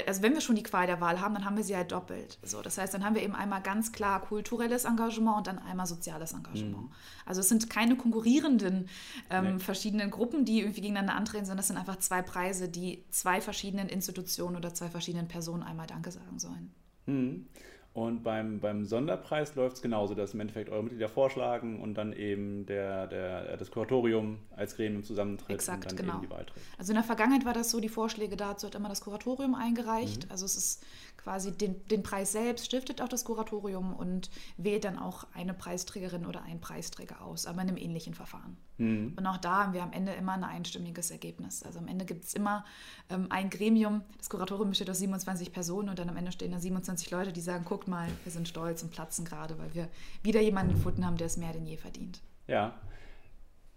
[0.07, 2.39] also wenn wir schon die Qual der Wahl haben, dann haben wir sie halt doppelt.
[2.41, 5.85] So, das heißt, dann haben wir eben einmal ganz klar kulturelles Engagement und dann einmal
[5.85, 6.83] soziales Engagement.
[6.83, 6.91] Mhm.
[7.25, 8.87] Also es sind keine konkurrierenden
[9.29, 9.59] ähm, nee.
[9.59, 13.89] verschiedenen Gruppen, die irgendwie gegeneinander antreten, sondern es sind einfach zwei Preise, die zwei verschiedenen
[13.89, 16.73] Institutionen oder zwei verschiedenen Personen einmal Danke sagen sollen.
[17.05, 17.47] Mhm.
[17.93, 22.11] Und beim, beim Sonderpreis läuft es genauso, dass im Endeffekt eure Mitglieder vorschlagen und dann
[22.11, 26.17] eben der, der, das Kuratorium als Gremium zusammentritt Exakt, und dann genau.
[26.17, 26.65] eben die Wahl trifft.
[26.79, 30.25] Also in der Vergangenheit war das so, die Vorschläge dazu hat immer das Kuratorium eingereicht.
[30.25, 30.31] Mhm.
[30.31, 30.83] Also es ist
[31.23, 36.25] quasi den, den Preis selbst stiftet auch das Kuratorium und wählt dann auch eine Preisträgerin
[36.25, 38.57] oder einen Preisträger aus, aber in einem ähnlichen Verfahren.
[38.77, 39.13] Mhm.
[39.15, 41.63] Und auch da haben wir am Ende immer ein einstimmiges Ergebnis.
[41.63, 42.65] Also am Ende gibt es immer
[43.09, 46.59] ähm, ein Gremium, das Kuratorium besteht aus 27 Personen und dann am Ende stehen da
[46.59, 49.87] 27 Leute, die sagen, guckt mal, wir sind stolz und platzen gerade, weil wir
[50.23, 52.21] wieder jemanden gefunden haben, der es mehr denn je verdient.
[52.47, 52.73] Ja,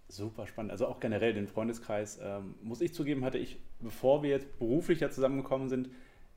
[0.09, 0.71] Super spannend.
[0.71, 5.01] Also auch generell den Freundeskreis, ähm, muss ich zugeben, hatte ich, bevor wir jetzt beruflich
[5.01, 5.89] ja zusammengekommen sind,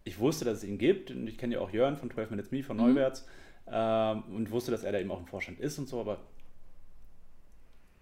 [0.05, 2.51] ich wusste, dass es ihn gibt und ich kenne ja auch Jörn von 12 Minutes
[2.51, 2.85] Me von mhm.
[2.85, 3.27] Neuwärts
[3.71, 6.19] ähm, und wusste, dass er da eben auch im Vorstand ist und so, aber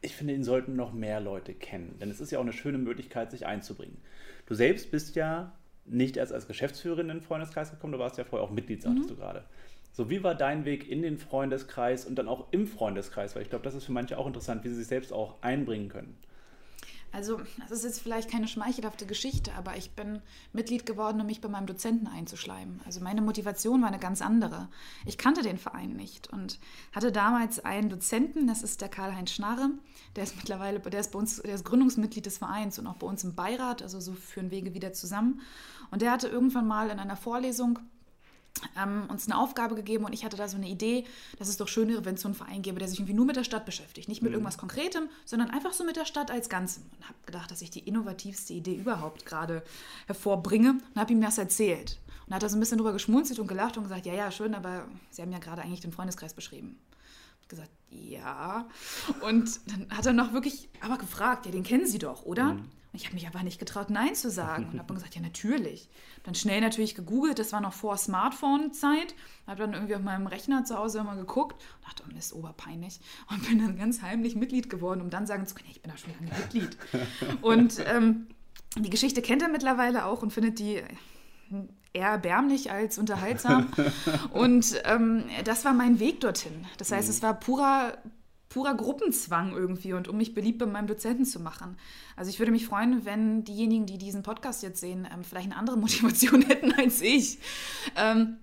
[0.00, 2.78] ich finde, ihn sollten noch mehr Leute kennen, denn es ist ja auch eine schöne
[2.78, 3.98] Möglichkeit, sich einzubringen.
[4.46, 5.52] Du selbst bist ja
[5.84, 9.10] nicht erst als Geschäftsführerin in den Freundeskreis gekommen, du warst ja vorher auch Mitglied, sagtest
[9.10, 9.14] mhm.
[9.14, 9.44] du gerade.
[9.92, 13.34] So, wie war dein Weg in den Freundeskreis und dann auch im Freundeskreis?
[13.34, 15.88] Weil ich glaube, das ist für manche auch interessant, wie sie sich selbst auch einbringen
[15.88, 16.16] können.
[17.10, 20.20] Also, das ist jetzt vielleicht keine schmeichelhafte Geschichte, aber ich bin
[20.52, 22.80] Mitglied geworden, um mich bei meinem Dozenten einzuschleimen.
[22.84, 24.68] Also meine Motivation war eine ganz andere.
[25.06, 26.58] Ich kannte den Verein nicht und
[26.92, 29.70] hatte damals einen Dozenten, das ist der Karl-Heinz Schnarre,
[30.16, 33.06] der ist mittlerweile, der ist bei uns, der ist Gründungsmitglied des Vereins und auch bei
[33.06, 35.40] uns im Beirat, also so führen Wege wieder zusammen.
[35.90, 37.78] Und der hatte irgendwann mal in einer Vorlesung
[38.80, 41.04] ähm, uns eine Aufgabe gegeben und ich hatte da so eine Idee,
[41.38, 43.26] dass es doch schön wäre, wenn es so einen Verein gäbe, der sich irgendwie nur
[43.26, 44.08] mit der Stadt beschäftigt.
[44.08, 44.36] Nicht mit mhm.
[44.36, 46.84] irgendwas Konkretem, sondern einfach so mit der Stadt als Ganzem.
[46.96, 49.62] Und habe gedacht, dass ich die innovativste Idee überhaupt gerade
[50.06, 51.98] hervorbringe und habe ihm das erzählt.
[52.26, 54.54] Und hat er so ein bisschen drüber geschmunzelt und gelacht und gesagt, ja, ja, schön,
[54.54, 56.78] aber Sie haben ja gerade eigentlich den Freundeskreis beschrieben.
[57.42, 58.68] Ich gesagt, ja.
[59.22, 62.54] Und dann hat er noch wirklich aber gefragt, ja, den kennen Sie doch, oder?
[62.54, 62.64] Mhm.
[62.92, 64.68] Und ich habe mich aber nicht getraut, Nein zu sagen.
[64.72, 65.88] Und habe gesagt, ja, natürlich.
[66.22, 69.14] Dann schnell natürlich gegoogelt, das war noch vor Smartphone-Zeit.
[69.46, 72.32] Habe dann irgendwie auf meinem Rechner zu Hause immer geguckt und dachte, oh, das ist
[72.32, 73.00] oberpeinlich.
[73.30, 75.90] Und bin dann ganz heimlich Mitglied geworden, um dann sagen zu können, ja, ich bin
[75.90, 76.76] da schon lange Mitglied.
[77.42, 78.28] und ähm,
[78.76, 80.82] die Geschichte kennt er mittlerweile auch und findet die
[81.92, 83.68] eher erbärmlich als unterhaltsam.
[84.30, 86.66] und ähm, das war mein Weg dorthin.
[86.78, 87.14] Das heißt, mhm.
[87.14, 87.98] es war purer,
[88.48, 91.76] purer Gruppenzwang irgendwie und um mich beliebt bei meinem Dozenten zu machen.
[92.16, 95.56] Also ich würde mich freuen, wenn diejenigen, die diesen Podcast jetzt sehen, ähm, vielleicht eine
[95.56, 97.38] andere Motivation hätten als ich.
[97.96, 98.38] Ähm,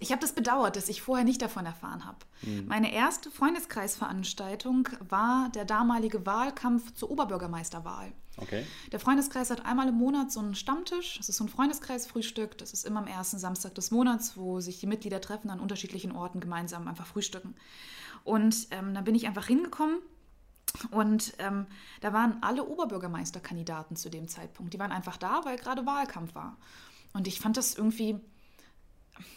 [0.00, 2.18] ich habe das bedauert, dass ich vorher nicht davon erfahren habe.
[2.42, 2.66] Mhm.
[2.66, 8.12] Meine erste Freundeskreisveranstaltung war der damalige Wahlkampf zur Oberbürgermeisterwahl.
[8.36, 8.64] Okay.
[8.92, 11.16] Der Freundeskreis hat einmal im Monat so einen Stammtisch.
[11.18, 12.56] Das ist so ein Freundeskreisfrühstück.
[12.58, 16.12] Das ist immer am ersten Samstag des Monats, wo sich die Mitglieder treffen an unterschiedlichen
[16.12, 17.56] Orten gemeinsam einfach frühstücken.
[18.28, 20.00] Und ähm, dann bin ich einfach hingekommen
[20.90, 21.66] und ähm,
[22.02, 24.74] da waren alle Oberbürgermeisterkandidaten zu dem Zeitpunkt.
[24.74, 26.58] Die waren einfach da, weil gerade Wahlkampf war.
[27.14, 28.20] Und ich fand das irgendwie,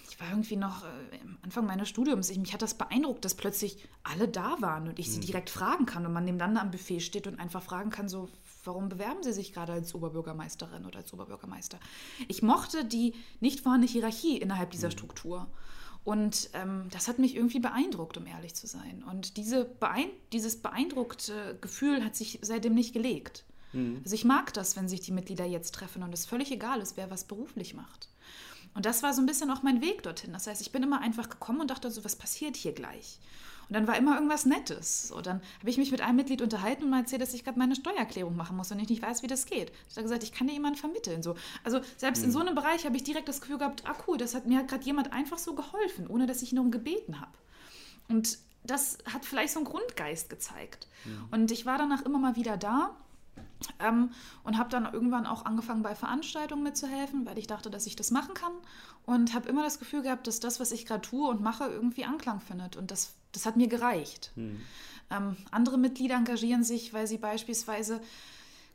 [0.09, 0.87] ich war irgendwie noch äh,
[1.23, 4.99] am Anfang meines Studiums, ich, mich hat das beeindruckt, dass plötzlich alle da waren und
[4.99, 5.25] ich sie mhm.
[5.25, 8.27] direkt fragen kann und man nebeneinander am Buffet steht und einfach fragen kann, so,
[8.65, 11.79] warum bewerben Sie sich gerade als Oberbürgermeisterin oder als Oberbürgermeister?
[12.27, 14.91] Ich mochte die nicht vorhandene Hierarchie innerhalb dieser mhm.
[14.91, 15.47] Struktur.
[16.03, 19.03] Und ähm, das hat mich irgendwie beeindruckt, um ehrlich zu sein.
[19.03, 23.45] Und diese Beein dieses beeindruckte Gefühl hat sich seitdem nicht gelegt.
[23.73, 24.01] Mhm.
[24.03, 26.97] Also ich mag das, wenn sich die Mitglieder jetzt treffen und es völlig egal ist,
[26.97, 28.09] wer was beruflich macht.
[28.73, 30.33] Und das war so ein bisschen auch mein Weg dorthin.
[30.33, 33.19] Das heißt, ich bin immer einfach gekommen und dachte so, was passiert hier gleich?
[33.71, 35.07] Und dann war immer irgendwas Nettes.
[35.07, 37.57] So, dann habe ich mich mit einem Mitglied unterhalten und mal erzählt, dass ich gerade
[37.57, 39.71] meine Steuererklärung machen muss und ich nicht weiß, wie das geht.
[39.89, 41.23] Ich habe gesagt, ich kann dir jemanden vermitteln.
[41.23, 41.35] So.
[41.63, 42.25] Also selbst mhm.
[42.25, 44.61] in so einem Bereich habe ich direkt das Gefühl gehabt, ah cool, das hat mir
[44.63, 47.31] gerade jemand einfach so geholfen, ohne dass ich ihn darum gebeten habe.
[48.09, 50.89] Und das hat vielleicht so einen Grundgeist gezeigt.
[51.05, 51.27] Mhm.
[51.31, 52.93] Und ich war danach immer mal wieder da
[53.79, 54.11] ähm,
[54.43, 58.11] und habe dann irgendwann auch angefangen, bei Veranstaltungen mitzuhelfen, weil ich dachte, dass ich das
[58.11, 58.53] machen kann.
[59.05, 62.05] Und habe immer das Gefühl gehabt, dass das, was ich gerade tue und mache, irgendwie
[62.05, 62.75] Anklang findet.
[62.75, 64.31] Und das, das hat mir gereicht.
[64.35, 64.61] Mhm.
[65.09, 68.01] Ähm, andere Mitglieder engagieren sich, weil sie beispielsweise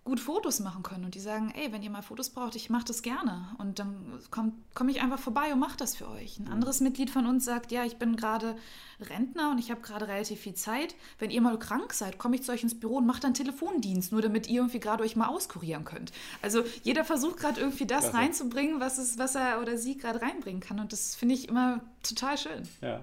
[0.06, 2.84] gut Fotos machen können und die sagen, ey, wenn ihr mal Fotos braucht, ich mache
[2.84, 6.38] das gerne und dann komme komm ich einfach vorbei und mache das für euch.
[6.38, 8.56] Ein anderes Mitglied von uns sagt, ja, ich bin gerade
[9.00, 10.94] Rentner und ich habe gerade relativ viel Zeit.
[11.18, 14.12] Wenn ihr mal krank seid, komme ich zu euch ins Büro und mache dann Telefondienst,
[14.12, 16.12] nur damit ihr irgendwie gerade euch mal auskurieren könnt.
[16.40, 18.16] Also jeder versucht gerade irgendwie das Klasse.
[18.16, 21.80] reinzubringen, was, es, was er oder sie gerade reinbringen kann und das finde ich immer
[22.02, 22.62] total schön.
[22.80, 23.00] Ja.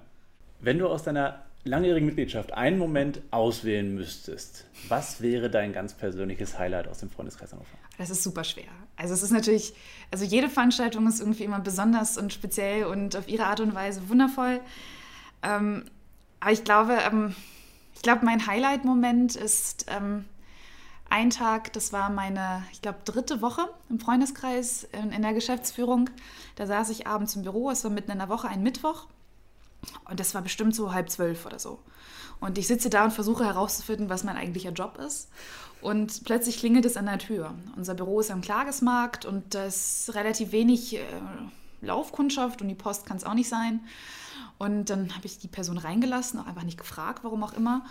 [0.61, 6.59] Wenn du aus deiner langjährigen Mitgliedschaft einen Moment auswählen müsstest, was wäre dein ganz persönliches
[6.59, 7.67] Highlight aus dem Freundeskreis Hannover?
[7.97, 8.65] Das ist super schwer.
[8.97, 9.73] Also es ist natürlich,
[10.11, 14.09] also jede Veranstaltung ist irgendwie immer besonders und speziell und auf ihre Art und Weise
[14.09, 14.59] wundervoll.
[15.41, 15.85] Ähm,
[16.39, 17.35] aber ich glaube, ähm,
[17.95, 20.25] ich glaube, mein Highlight-Moment ist ähm,
[21.09, 26.09] ein Tag, das war meine, ich glaube, dritte Woche im Freundeskreis in, in der Geschäftsführung.
[26.55, 29.07] Da saß ich abends im Büro, es war mitten in der Woche, ein Mittwoch.
[30.09, 31.79] Und das war bestimmt so halb zwölf oder so.
[32.39, 35.29] Und ich sitze da und versuche herauszufinden, was mein eigentlicher Job ist.
[35.81, 37.53] Und plötzlich klingelt es an der Tür.
[37.75, 41.01] Unser Büro ist am Klagesmarkt und da ist relativ wenig äh,
[41.81, 43.81] Laufkundschaft und die Post kann es auch nicht sein.
[44.57, 47.85] Und dann habe ich die Person reingelassen, auch einfach nicht gefragt, warum auch immer.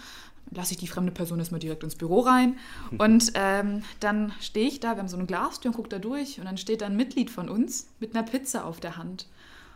[0.50, 2.58] Lasse ich die fremde Person erstmal direkt ins Büro rein.
[2.98, 6.38] Und ähm, dann stehe ich da, wir haben so eine Glastür und gucke da durch.
[6.38, 9.28] Und dann steht da ein Mitglied von uns mit einer Pizza auf der Hand.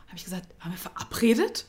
[0.09, 1.67] Habe ich gesagt, haben wir verabredet?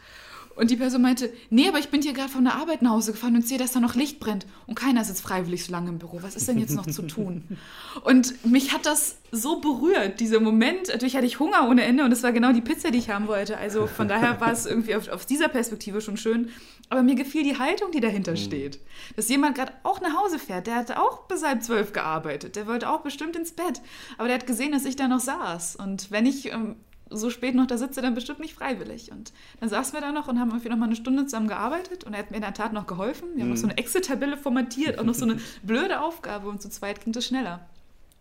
[0.58, 3.12] Und die Person meinte, nee, aber ich bin hier gerade von der Arbeit nach Hause
[3.12, 4.48] gefahren und sehe, dass da noch Licht brennt.
[4.66, 6.20] Und keiner sitzt freiwillig so lange im Büro.
[6.24, 7.44] Was ist denn jetzt noch zu tun?
[8.04, 10.88] Und mich hat das so berührt, dieser Moment.
[10.88, 13.28] Natürlich hatte ich Hunger ohne Ende und es war genau die Pizza, die ich haben
[13.28, 13.58] wollte.
[13.58, 16.50] Also von daher war es irgendwie auf, auf dieser Perspektive schon schön.
[16.90, 18.38] Aber mir gefiel die Haltung, die dahinter mhm.
[18.38, 18.80] steht.
[19.16, 20.68] Dass jemand gerade auch nach Hause fährt.
[20.68, 22.56] Der hat auch bis halb zwölf gearbeitet.
[22.56, 23.82] Der wollte auch bestimmt ins Bett.
[24.18, 25.76] Aber der hat gesehen, dass ich da noch saß.
[25.76, 26.78] Und wenn ich ähm,
[27.10, 29.12] so spät noch da sitze, dann bestimmt nicht freiwillig.
[29.12, 32.04] Und dann saßen wir da noch und haben irgendwie noch mal eine Stunde zusammen gearbeitet
[32.04, 33.30] und er hat mir in der Tat noch geholfen.
[33.36, 33.80] Wir haben noch so eine mhm.
[33.80, 37.68] Excel-Tabelle formatiert, auch noch so eine blöde Aufgabe und zu zweit ging das schneller.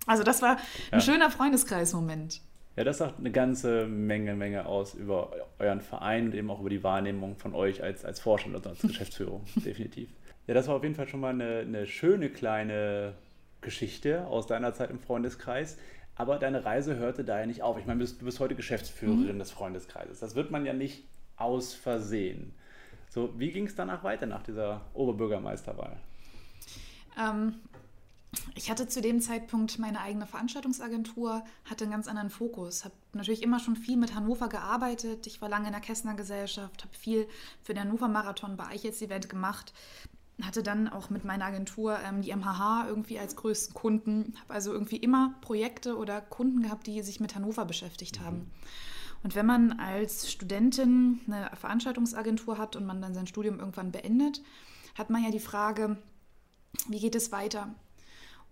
[0.07, 0.59] Also das war ein
[0.93, 1.01] ja.
[1.01, 2.41] schöner Freundeskreis-Moment.
[2.77, 6.69] Ja, das sagt eine ganze Menge, Menge aus über euren Verein und eben auch über
[6.69, 10.11] die Wahrnehmung von euch als, als Vorstand und als Geschäftsführung, definitiv.
[10.47, 13.15] Ja, das war auf jeden Fall schon mal eine, eine schöne kleine
[13.63, 15.79] Geschichte aus deiner Zeit im Freundeskreis.
[16.17, 17.79] Aber deine Reise hörte da ja nicht auf.
[17.79, 19.39] Ich meine, du bist, du bist heute Geschäftsführerin mhm.
[19.39, 20.19] des Freundeskreises.
[20.19, 21.05] Das wird man ja nicht
[21.37, 22.55] aus Versehen.
[23.11, 25.97] So, wie ging es danach weiter nach dieser Oberbürgermeisterwahl?
[27.19, 27.57] Ähm,
[28.55, 32.85] ich hatte zu dem Zeitpunkt meine eigene Veranstaltungsagentur, hatte einen ganz anderen Fokus.
[32.85, 35.27] Habe natürlich immer schon viel mit Hannover gearbeitet.
[35.27, 37.29] Ich war lange in der Kessner Gesellschaft, habe viel
[37.63, 39.73] für den Hannover Marathon bei Eichels Event gemacht
[40.43, 44.73] hatte dann auch mit meiner Agentur ähm, die MHH irgendwie als größten Kunden, habe also
[44.73, 48.39] irgendwie immer Projekte oder Kunden gehabt, die sich mit Hannover beschäftigt haben.
[48.39, 48.51] Mhm.
[49.23, 54.43] Und wenn man als Studentin eine Veranstaltungsagentur hat und man dann sein Studium irgendwann beendet,
[54.95, 55.97] hat man ja die Frage,
[56.89, 57.75] wie geht es weiter?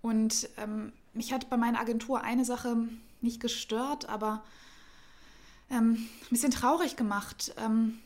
[0.00, 2.76] Und ähm, mich hat bei meiner Agentur eine Sache
[3.20, 4.42] nicht gestört, aber
[5.70, 7.54] ähm, ein bisschen traurig gemacht.
[7.56, 7.98] Ähm,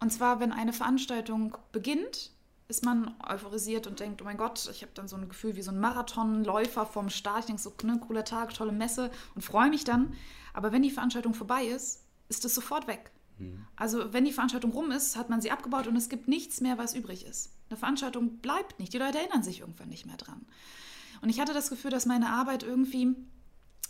[0.00, 2.30] und zwar, wenn eine Veranstaltung beginnt
[2.72, 5.62] ist man euphorisiert und denkt, oh mein Gott, ich habe dann so ein Gefühl wie
[5.62, 7.40] so ein Marathonläufer vom Start.
[7.40, 10.14] Ich denke so, ne, cooler Tag, tolle Messe und freue mich dann.
[10.54, 13.10] Aber wenn die Veranstaltung vorbei ist, ist es sofort weg.
[13.38, 13.66] Mhm.
[13.76, 16.78] Also wenn die Veranstaltung rum ist, hat man sie abgebaut und es gibt nichts mehr,
[16.78, 17.52] was übrig ist.
[17.68, 18.94] Eine Veranstaltung bleibt nicht.
[18.94, 20.46] Die Leute erinnern sich irgendwann nicht mehr dran.
[21.20, 23.14] Und ich hatte das Gefühl, dass meine Arbeit irgendwie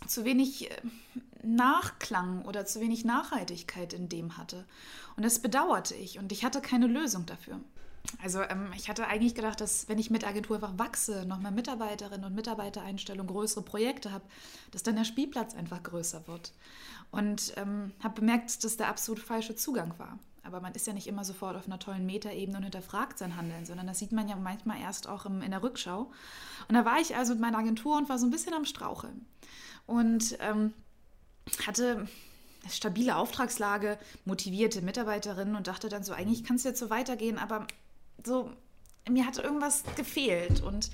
[0.07, 0.81] zu wenig äh,
[1.41, 4.65] Nachklang oder zu wenig Nachhaltigkeit in dem hatte.
[5.15, 7.61] Und das bedauerte ich und ich hatte keine Lösung dafür.
[8.21, 11.51] Also ähm, ich hatte eigentlich gedacht, dass wenn ich mit Agentur einfach wachse, noch mehr
[11.51, 14.23] Mitarbeiterinnen und Mitarbeitereinstellung, größere Projekte habe,
[14.71, 16.53] dass dann der Spielplatz einfach größer wird.
[17.11, 20.19] Und ähm, habe bemerkt, dass der absolut falsche Zugang war.
[20.43, 23.65] Aber man ist ja nicht immer sofort auf einer tollen Metaebene und hinterfragt sein Handeln,
[23.65, 26.11] sondern das sieht man ja manchmal erst auch im, in der Rückschau.
[26.67, 29.25] Und da war ich also mit meiner Agentur und war so ein bisschen am Straucheln.
[29.85, 30.73] Und ähm,
[31.65, 32.07] hatte
[32.69, 37.67] stabile Auftragslage, motivierte Mitarbeiterinnen und dachte dann so, eigentlich kann es jetzt so weitergehen, aber
[38.23, 38.51] so,
[39.09, 40.61] mir hat irgendwas gefehlt.
[40.61, 40.91] Und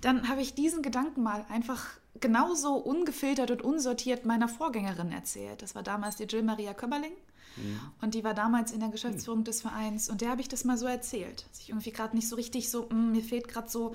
[0.00, 1.86] dann habe ich diesen Gedanken mal einfach
[2.20, 5.62] genauso ungefiltert und unsortiert meiner Vorgängerin erzählt.
[5.62, 7.12] Das war damals die Jill Maria Köberling.
[7.56, 7.80] Mhm.
[8.00, 10.08] Und die war damals in der Geschäftsführung des Vereins.
[10.08, 11.46] Und der habe ich das mal so erzählt.
[11.50, 13.94] Dass ich irgendwie gerade nicht so richtig so, mh, mir fehlt gerade so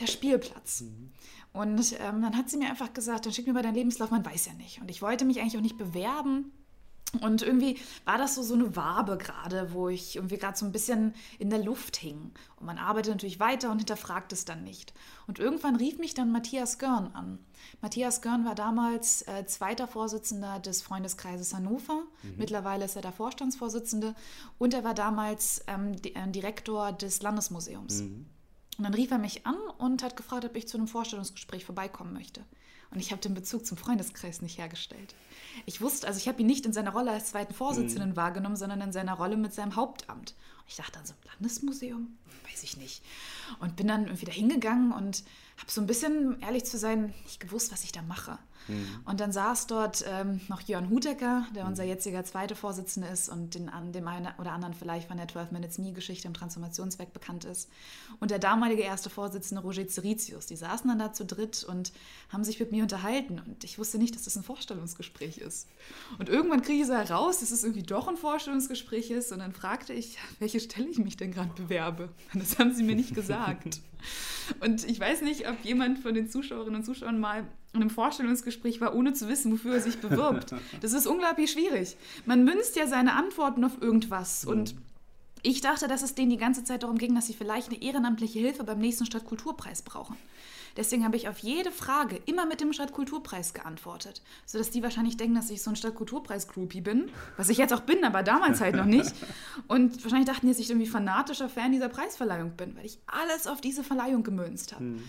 [0.00, 0.82] der Spielplatz.
[0.82, 1.10] Mhm.
[1.52, 4.24] Und ähm, dann hat sie mir einfach gesagt, dann schick mir mal deinen Lebenslauf, man
[4.24, 4.80] weiß ja nicht.
[4.80, 6.52] Und ich wollte mich eigentlich auch nicht bewerben.
[7.20, 10.72] Und irgendwie war das so, so eine Wabe gerade, wo ich irgendwie gerade so ein
[10.72, 12.32] bisschen in der Luft hing.
[12.56, 14.92] Und man arbeitet natürlich weiter und hinterfragt es dann nicht.
[15.26, 17.38] Und irgendwann rief mich dann Matthias Görn an.
[17.80, 22.02] Matthias Görn war damals äh, zweiter Vorsitzender des Freundeskreises Hannover.
[22.22, 22.34] Mhm.
[22.38, 24.14] Mittlerweile ist er der Vorstandsvorsitzende.
[24.58, 28.02] Und er war damals ähm, äh, Direktor des Landesmuseums.
[28.02, 28.26] Mhm.
[28.78, 32.12] Und dann rief er mich an und hat gefragt, ob ich zu einem Vorstellungsgespräch vorbeikommen
[32.12, 32.44] möchte.
[32.90, 35.14] Und ich habe den Bezug zum Freundeskreis nicht hergestellt.
[35.64, 38.16] Ich wusste, also ich habe ihn nicht in seiner Rolle als zweiten Vorsitzenden mhm.
[38.16, 40.34] wahrgenommen, sondern in seiner Rolle mit seinem Hauptamt.
[40.58, 42.16] Und ich dachte dann so, Landesmuseum?
[42.50, 43.02] Weiß ich nicht.
[43.60, 45.24] Und bin dann wieder hingegangen und
[45.58, 48.38] habe so ein bisschen, ehrlich zu sein, nicht gewusst, was ich da mache.
[48.68, 49.00] Mhm.
[49.04, 51.70] Und dann saß dort ähm, noch Jörn Hutecker, der mhm.
[51.70, 55.28] unser jetziger zweiter Vorsitzender ist und den, an dem einen oder anderen vielleicht von der
[55.28, 57.68] 12 Minutes Me-Geschichte im Transformationswerk bekannt ist.
[58.20, 60.46] Und der damalige erste Vorsitzende Roger Zeritius.
[60.46, 61.92] Die saßen dann da zu dritt und
[62.28, 63.40] haben sich mit mir unterhalten.
[63.44, 65.68] Und ich wusste nicht, dass das ein Vorstellungsgespräch ist.
[66.18, 69.32] Und irgendwann kriege ich so heraus, dass es irgendwie doch ein Vorstellungsgespräch ist.
[69.32, 72.10] Und dann fragte ich, welche Stelle ich mich denn gerade bewerbe.
[72.34, 73.80] Und das haben sie mir nicht gesagt.
[74.60, 78.80] Und ich weiß nicht, ob jemand von den Zuschauerinnen und Zuschauern mal in einem Vorstellungsgespräch
[78.80, 80.54] war, ohne zu wissen, wofür er sich bewirbt.
[80.80, 81.96] Das ist unglaublich schwierig.
[82.24, 84.44] Man münzt ja seine Antworten auf irgendwas.
[84.44, 84.50] Mhm.
[84.50, 84.74] Und
[85.42, 88.38] ich dachte, dass es denen die ganze Zeit darum ging, dass sie vielleicht eine ehrenamtliche
[88.38, 90.16] Hilfe beim nächsten Stadtkulturpreis brauchen.
[90.76, 95.34] Deswegen habe ich auf jede Frage immer mit dem Stadtkulturpreis geantwortet, sodass die wahrscheinlich denken,
[95.34, 98.84] dass ich so ein Stadtkulturpreis-Groupie bin, was ich jetzt auch bin, aber damals halt noch
[98.84, 99.12] nicht.
[99.68, 103.46] Und wahrscheinlich dachten die, dass ich irgendwie fanatischer Fan dieser Preisverleihung bin, weil ich alles
[103.46, 104.84] auf diese Verleihung gemünzt habe.
[104.84, 105.02] Mhm.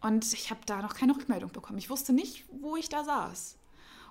[0.00, 1.78] Und ich habe da noch keine Rückmeldung bekommen.
[1.78, 3.56] Ich wusste nicht, wo ich da saß.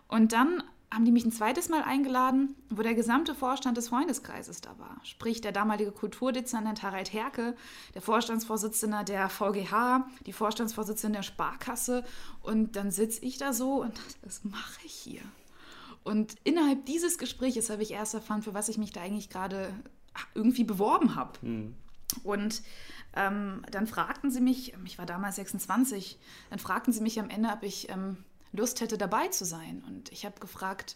[0.08, 0.64] Und dann
[0.96, 4.98] haben die mich ein zweites Mal eingeladen, wo der gesamte Vorstand des Freundeskreises da war.
[5.04, 7.56] Sprich, der damalige Kulturdezernent Harald Herke,
[7.94, 12.06] der Vorstandsvorsitzende der VGH, die Vorstandsvorsitzende der Sparkasse.
[12.42, 15.22] Und dann sitze ich da so und was mache ich hier?
[16.06, 19.74] Und innerhalb dieses Gespräches habe ich erst erfahren, für was ich mich da eigentlich gerade
[20.34, 21.34] irgendwie beworben habe.
[21.42, 21.76] Mhm.
[22.24, 22.62] Und
[23.18, 26.18] ähm, dann fragten sie mich, ich war damals 26,
[26.52, 28.18] dann fragten sie mich am Ende, ob ich ähm,
[28.52, 29.84] Lust hätte, dabei zu sein.
[29.88, 30.96] Und ich habe gefragt,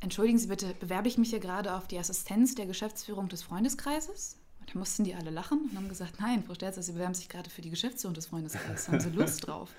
[0.00, 4.36] entschuldigen Sie bitte, bewerbe ich mich hier gerade auf die Assistenz der Geschäftsführung des Freundeskreises?
[4.60, 7.28] Und dann mussten die alle lachen und haben gesagt, nein, Frau Stelzer, Sie bewerben sich
[7.28, 8.88] gerade für die Geschäftsführung des Freundeskreises.
[8.88, 9.70] Haben Sie Lust drauf?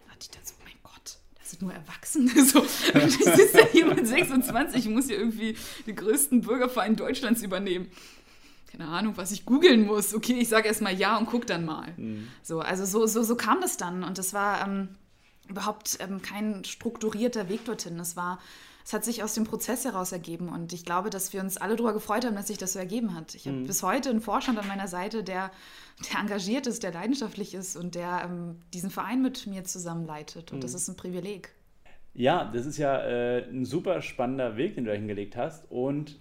[0.00, 2.30] Und da hatte ich dann so, mein Gott, das sind nur Erwachsene.
[2.44, 7.90] So, ich sitze hier mit 26, ich muss hier irgendwie den größten Bürgerverein Deutschlands übernehmen
[8.70, 10.14] keine Ahnung, was ich googeln muss.
[10.14, 11.94] Okay, ich sage erstmal ja und guck dann mal.
[11.96, 12.28] Mhm.
[12.42, 14.04] So, also so, so, so kam das dann.
[14.04, 14.88] Und das war ähm,
[15.48, 17.98] überhaupt ähm, kein strukturierter Weg dorthin.
[17.98, 18.38] Es war,
[18.84, 20.48] es hat sich aus dem Prozess heraus ergeben.
[20.48, 23.14] Und ich glaube, dass wir uns alle darüber gefreut haben, dass sich das so ergeben
[23.14, 23.34] hat.
[23.34, 23.66] Ich habe mhm.
[23.66, 25.50] bis heute einen Vorstand an meiner Seite, der,
[26.10, 30.52] der engagiert ist, der leidenschaftlich ist und der ähm, diesen Verein mit mir zusammenleitet.
[30.52, 30.62] Und mhm.
[30.62, 31.50] das ist ein Privileg.
[32.14, 35.70] Ja, das ist ja äh, ein super spannender Weg, den du da hingelegt hast.
[35.70, 36.18] Und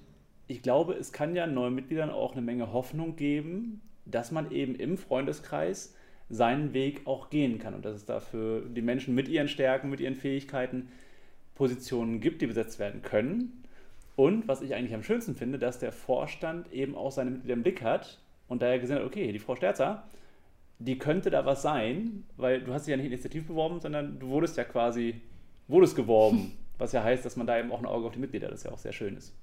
[0.47, 4.75] ich glaube, es kann ja neuen Mitgliedern auch eine Menge Hoffnung geben, dass man eben
[4.75, 5.93] im Freundeskreis
[6.29, 9.99] seinen Weg auch gehen kann und dass es dafür die Menschen mit ihren Stärken, mit
[9.99, 10.89] ihren Fähigkeiten
[11.55, 13.63] Positionen gibt, die besetzt werden können.
[14.15, 17.63] Und was ich eigentlich am schönsten finde, dass der Vorstand eben auch seine Mitglieder im
[17.63, 20.03] Blick hat und daher gesehen hat, okay, die Frau Sterzer,
[20.79, 24.27] die könnte da was sein, weil du hast dich ja nicht initiativ beworben, sondern du
[24.27, 25.21] wurdest ja quasi,
[25.67, 28.49] wurdest geworben, was ja heißt, dass man da eben auch ein Auge auf die Mitglieder,
[28.49, 29.33] das ja auch sehr schön ist.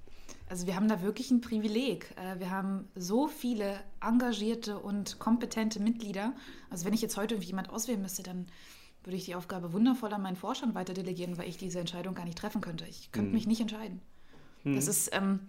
[0.47, 2.13] Also wir haben da wirklich ein Privileg.
[2.17, 6.33] Äh, wir haben so viele engagierte und kompetente Mitglieder.
[6.69, 8.45] Also wenn ich jetzt heute jemand auswählen müsste, dann
[9.03, 12.25] würde ich die Aufgabe wundervoll an meinen Vorstand weiter delegieren, weil ich diese Entscheidung gar
[12.25, 12.85] nicht treffen könnte.
[12.85, 13.35] Ich könnte mhm.
[13.35, 14.01] mich nicht entscheiden.
[14.63, 14.75] Mhm.
[14.75, 15.41] Das ist ähm,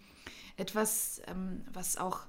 [0.57, 2.21] etwas, ähm, was auch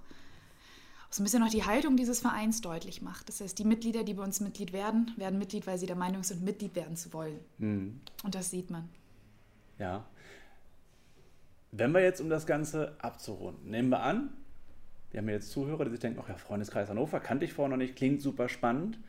[1.10, 3.30] so ein bisschen noch die Haltung dieses Vereins deutlich macht.
[3.30, 6.24] Das heißt, die Mitglieder, die bei uns Mitglied werden, werden Mitglied, weil sie der Meinung
[6.24, 7.40] sind, Mitglied werden zu wollen.
[7.60, 8.02] Mhm.
[8.24, 8.90] Und das sieht man.
[9.80, 10.06] Ja,
[11.78, 14.30] wenn wir jetzt, um das Ganze abzurunden, nehmen wir an,
[15.12, 17.78] wir haben jetzt Zuhörer, die sich denken, ach ja, Freundeskreis Hannover, kannte ich vorher noch
[17.78, 19.00] nicht, klingt super spannend.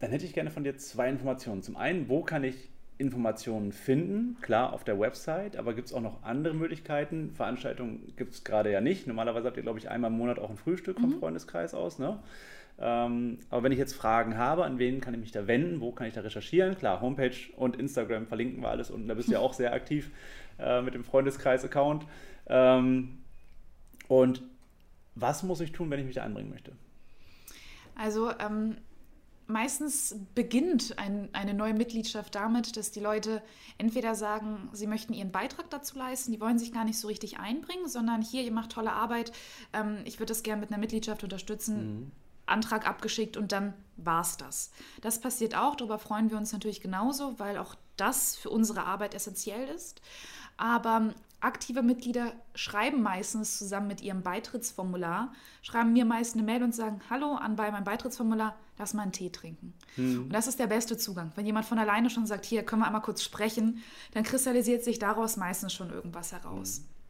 [0.00, 1.62] Dann hätte ich gerne von dir zwei Informationen.
[1.62, 4.36] Zum einen, wo kann ich Informationen finden?
[4.40, 7.32] Klar, auf der Website, aber gibt es auch noch andere Möglichkeiten?
[7.34, 9.06] Veranstaltungen gibt es gerade ja nicht.
[9.06, 11.18] Normalerweise habt ihr, glaube ich, einmal im Monat auch ein Frühstück vom mhm.
[11.18, 11.98] Freundeskreis aus.
[11.98, 12.18] Ne?
[12.78, 15.80] Ähm, aber wenn ich jetzt Fragen habe, an wen kann ich mich da wenden?
[15.80, 16.76] Wo kann ich da recherchieren?
[16.76, 20.10] Klar, Homepage und Instagram verlinken wir alles und da bist du ja auch sehr aktiv
[20.58, 22.06] äh, mit dem Freundeskreis-Account.
[22.46, 23.18] Ähm,
[24.08, 24.42] und
[25.14, 26.72] was muss ich tun, wenn ich mich da einbringen möchte?
[27.94, 28.76] Also ähm,
[29.46, 33.42] meistens beginnt ein, eine neue Mitgliedschaft damit, dass die Leute
[33.78, 37.38] entweder sagen, sie möchten ihren Beitrag dazu leisten, die wollen sich gar nicht so richtig
[37.38, 39.32] einbringen, sondern hier, ihr macht tolle Arbeit,
[39.72, 41.76] ähm, ich würde das gerne mit einer Mitgliedschaft unterstützen.
[41.76, 42.12] Mhm.
[42.46, 44.72] Antrag abgeschickt und dann war's das.
[45.00, 49.14] Das passiert auch, darüber freuen wir uns natürlich genauso, weil auch das für unsere Arbeit
[49.14, 50.00] essentiell ist.
[50.56, 55.32] Aber aktive Mitglieder schreiben meistens zusammen mit ihrem Beitrittsformular,
[55.62, 59.12] schreiben mir meist eine Mail und sagen, hallo, an bei meinem Beitrittsformular, lass mal einen
[59.12, 59.74] Tee trinken.
[59.96, 60.24] Mhm.
[60.24, 61.32] Und das ist der beste Zugang.
[61.34, 63.82] Wenn jemand von alleine schon sagt, hier, können wir einmal kurz sprechen,
[64.12, 66.80] dann kristallisiert sich daraus meistens schon irgendwas heraus.
[66.80, 67.01] Mhm.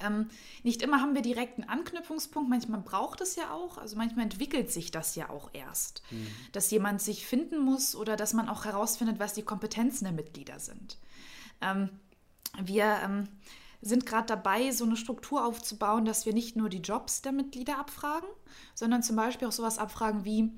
[0.00, 0.28] Ähm,
[0.62, 4.70] nicht immer haben wir direkt einen Anknüpfungspunkt, manchmal braucht es ja auch, also manchmal entwickelt
[4.70, 6.26] sich das ja auch erst, mhm.
[6.52, 10.60] dass jemand sich finden muss oder dass man auch herausfindet, was die Kompetenzen der Mitglieder
[10.60, 10.98] sind.
[11.60, 11.88] Ähm,
[12.60, 13.28] wir ähm,
[13.80, 17.78] sind gerade dabei, so eine Struktur aufzubauen, dass wir nicht nur die Jobs der Mitglieder
[17.78, 18.28] abfragen,
[18.74, 20.52] sondern zum Beispiel auch sowas abfragen wie,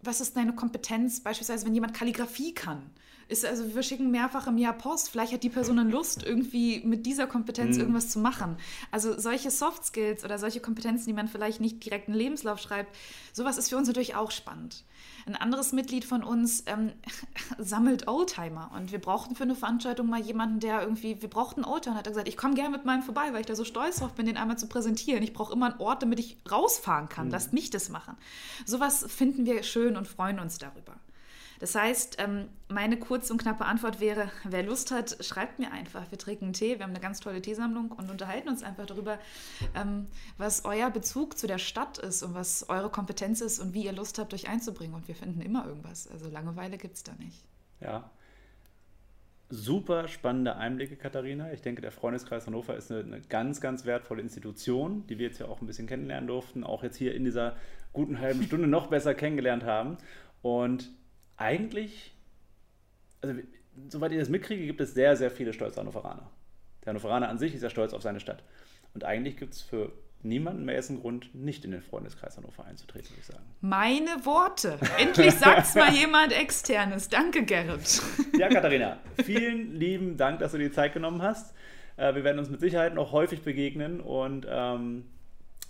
[0.00, 2.90] was ist deine Kompetenz, beispielsweise wenn jemand Kalligrafie kann?
[3.28, 5.10] Ist also, wir schicken mehrfach im Jahr Post.
[5.10, 7.82] Vielleicht hat die Person eine Lust, irgendwie mit dieser Kompetenz mhm.
[7.82, 8.56] irgendwas zu machen.
[8.90, 12.60] Also solche Soft Skills oder solche Kompetenzen, die man vielleicht nicht direkt in den Lebenslauf
[12.60, 12.94] schreibt,
[13.32, 14.84] sowas ist für uns natürlich auch spannend.
[15.26, 16.92] Ein anderes Mitglied von uns ähm,
[17.58, 21.94] sammelt Oldtimer und wir brauchten für eine Veranstaltung mal jemanden, der irgendwie, wir brauchten Oldtimer
[21.94, 24.14] und hat gesagt, ich komme gerne mit meinem vorbei, weil ich da so stolz drauf
[24.14, 25.22] bin, den einmal zu präsentieren.
[25.22, 27.26] Ich brauche immer einen Ort, damit ich rausfahren kann.
[27.26, 27.32] Mhm.
[27.32, 28.16] Lasst mich das machen.
[28.66, 30.96] Sowas finden wir schön und freuen uns darüber.
[31.62, 36.10] Das heißt, ähm, meine kurze und knappe Antwort wäre, wer Lust hat, schreibt mir einfach.
[36.10, 39.20] Wir trinken einen Tee, wir haben eine ganz tolle Teesammlung und unterhalten uns einfach darüber,
[39.76, 40.08] ähm,
[40.38, 43.92] was euer Bezug zu der Stadt ist und was eure Kompetenz ist und wie ihr
[43.92, 44.96] Lust habt, euch einzubringen.
[44.96, 46.08] Und wir finden immer irgendwas.
[46.08, 47.44] Also Langeweile gibt es da nicht.
[47.78, 48.10] Ja,
[49.48, 51.52] super spannende Einblicke, Katharina.
[51.52, 55.38] Ich denke, der Freundeskreis Hannover ist eine, eine, ganz, ganz wertvolle Institution, die wir jetzt
[55.38, 57.54] ja auch ein bisschen kennenlernen durften, auch jetzt hier in dieser
[57.92, 59.96] guten halben Stunde noch besser kennengelernt haben.
[60.42, 60.90] Und
[61.42, 62.14] eigentlich,
[63.20, 63.34] also
[63.88, 66.30] soweit ich das mitkriege, gibt es sehr, sehr viele stolze Hannoveraner.
[66.84, 68.42] Der Hannoveraner an sich ist ja stolz auf seine Stadt.
[68.94, 72.64] Und eigentlich gibt es für niemanden mehr jetzt einen Grund, nicht in den Freundeskreis Hannover
[72.64, 73.44] einzutreten, würde ich sagen.
[73.60, 74.78] Meine Worte.
[74.98, 77.08] Endlich sagt es mal jemand Externes.
[77.08, 78.02] Danke, Gerrit.
[78.38, 81.54] Ja, Katharina, vielen lieben Dank, dass du dir die Zeit genommen hast.
[81.96, 84.00] Äh, wir werden uns mit Sicherheit noch häufig begegnen.
[84.00, 85.06] Und ähm,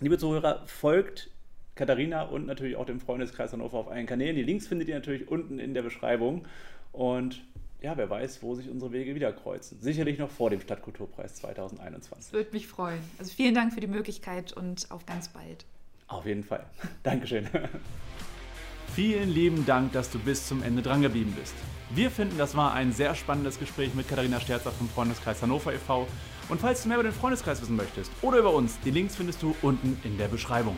[0.01, 1.31] liebe Zuhörer, folgt
[1.75, 4.37] Katharina und natürlich auch dem Freundeskreis Hannover auf allen Kanälen.
[4.37, 6.47] Die Links findet ihr natürlich unten in der Beschreibung.
[6.93, 7.43] Und
[7.81, 9.81] ja, wer weiß, wo sich unsere Wege wieder kreuzen.
[9.81, 12.27] Sicherlich noch vor dem Stadtkulturpreis 2021.
[12.27, 13.01] Das würde mich freuen.
[13.18, 15.64] Also vielen Dank für die Möglichkeit und auf ganz bald.
[16.07, 16.64] Auf jeden Fall.
[17.03, 17.49] Dankeschön.
[18.95, 21.55] Vielen lieben Dank, dass du bis zum Ende dran geblieben bist.
[21.95, 26.07] Wir finden, das war ein sehr spannendes Gespräch mit Katharina Sterzer vom Freundeskreis Hannover e.V.
[26.51, 29.43] Und falls du mehr über den Freundeskreis wissen möchtest oder über uns, die Links findest
[29.43, 30.77] du unten in der Beschreibung.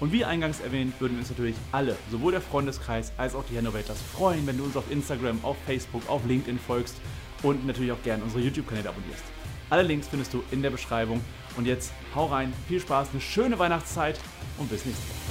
[0.00, 3.56] Und wie eingangs erwähnt, würden wir uns natürlich alle, sowohl der Freundeskreis als auch die
[3.56, 6.96] Innovators, freuen, wenn du uns auf Instagram, auf Facebook, auf LinkedIn folgst
[7.42, 9.22] und natürlich auch gerne unsere YouTube-Kanäle abonnierst.
[9.70, 11.20] Alle Links findest du in der Beschreibung.
[11.56, 14.18] Und jetzt hau rein, viel Spaß, eine schöne Weihnachtszeit
[14.58, 15.23] und bis nächste Woche.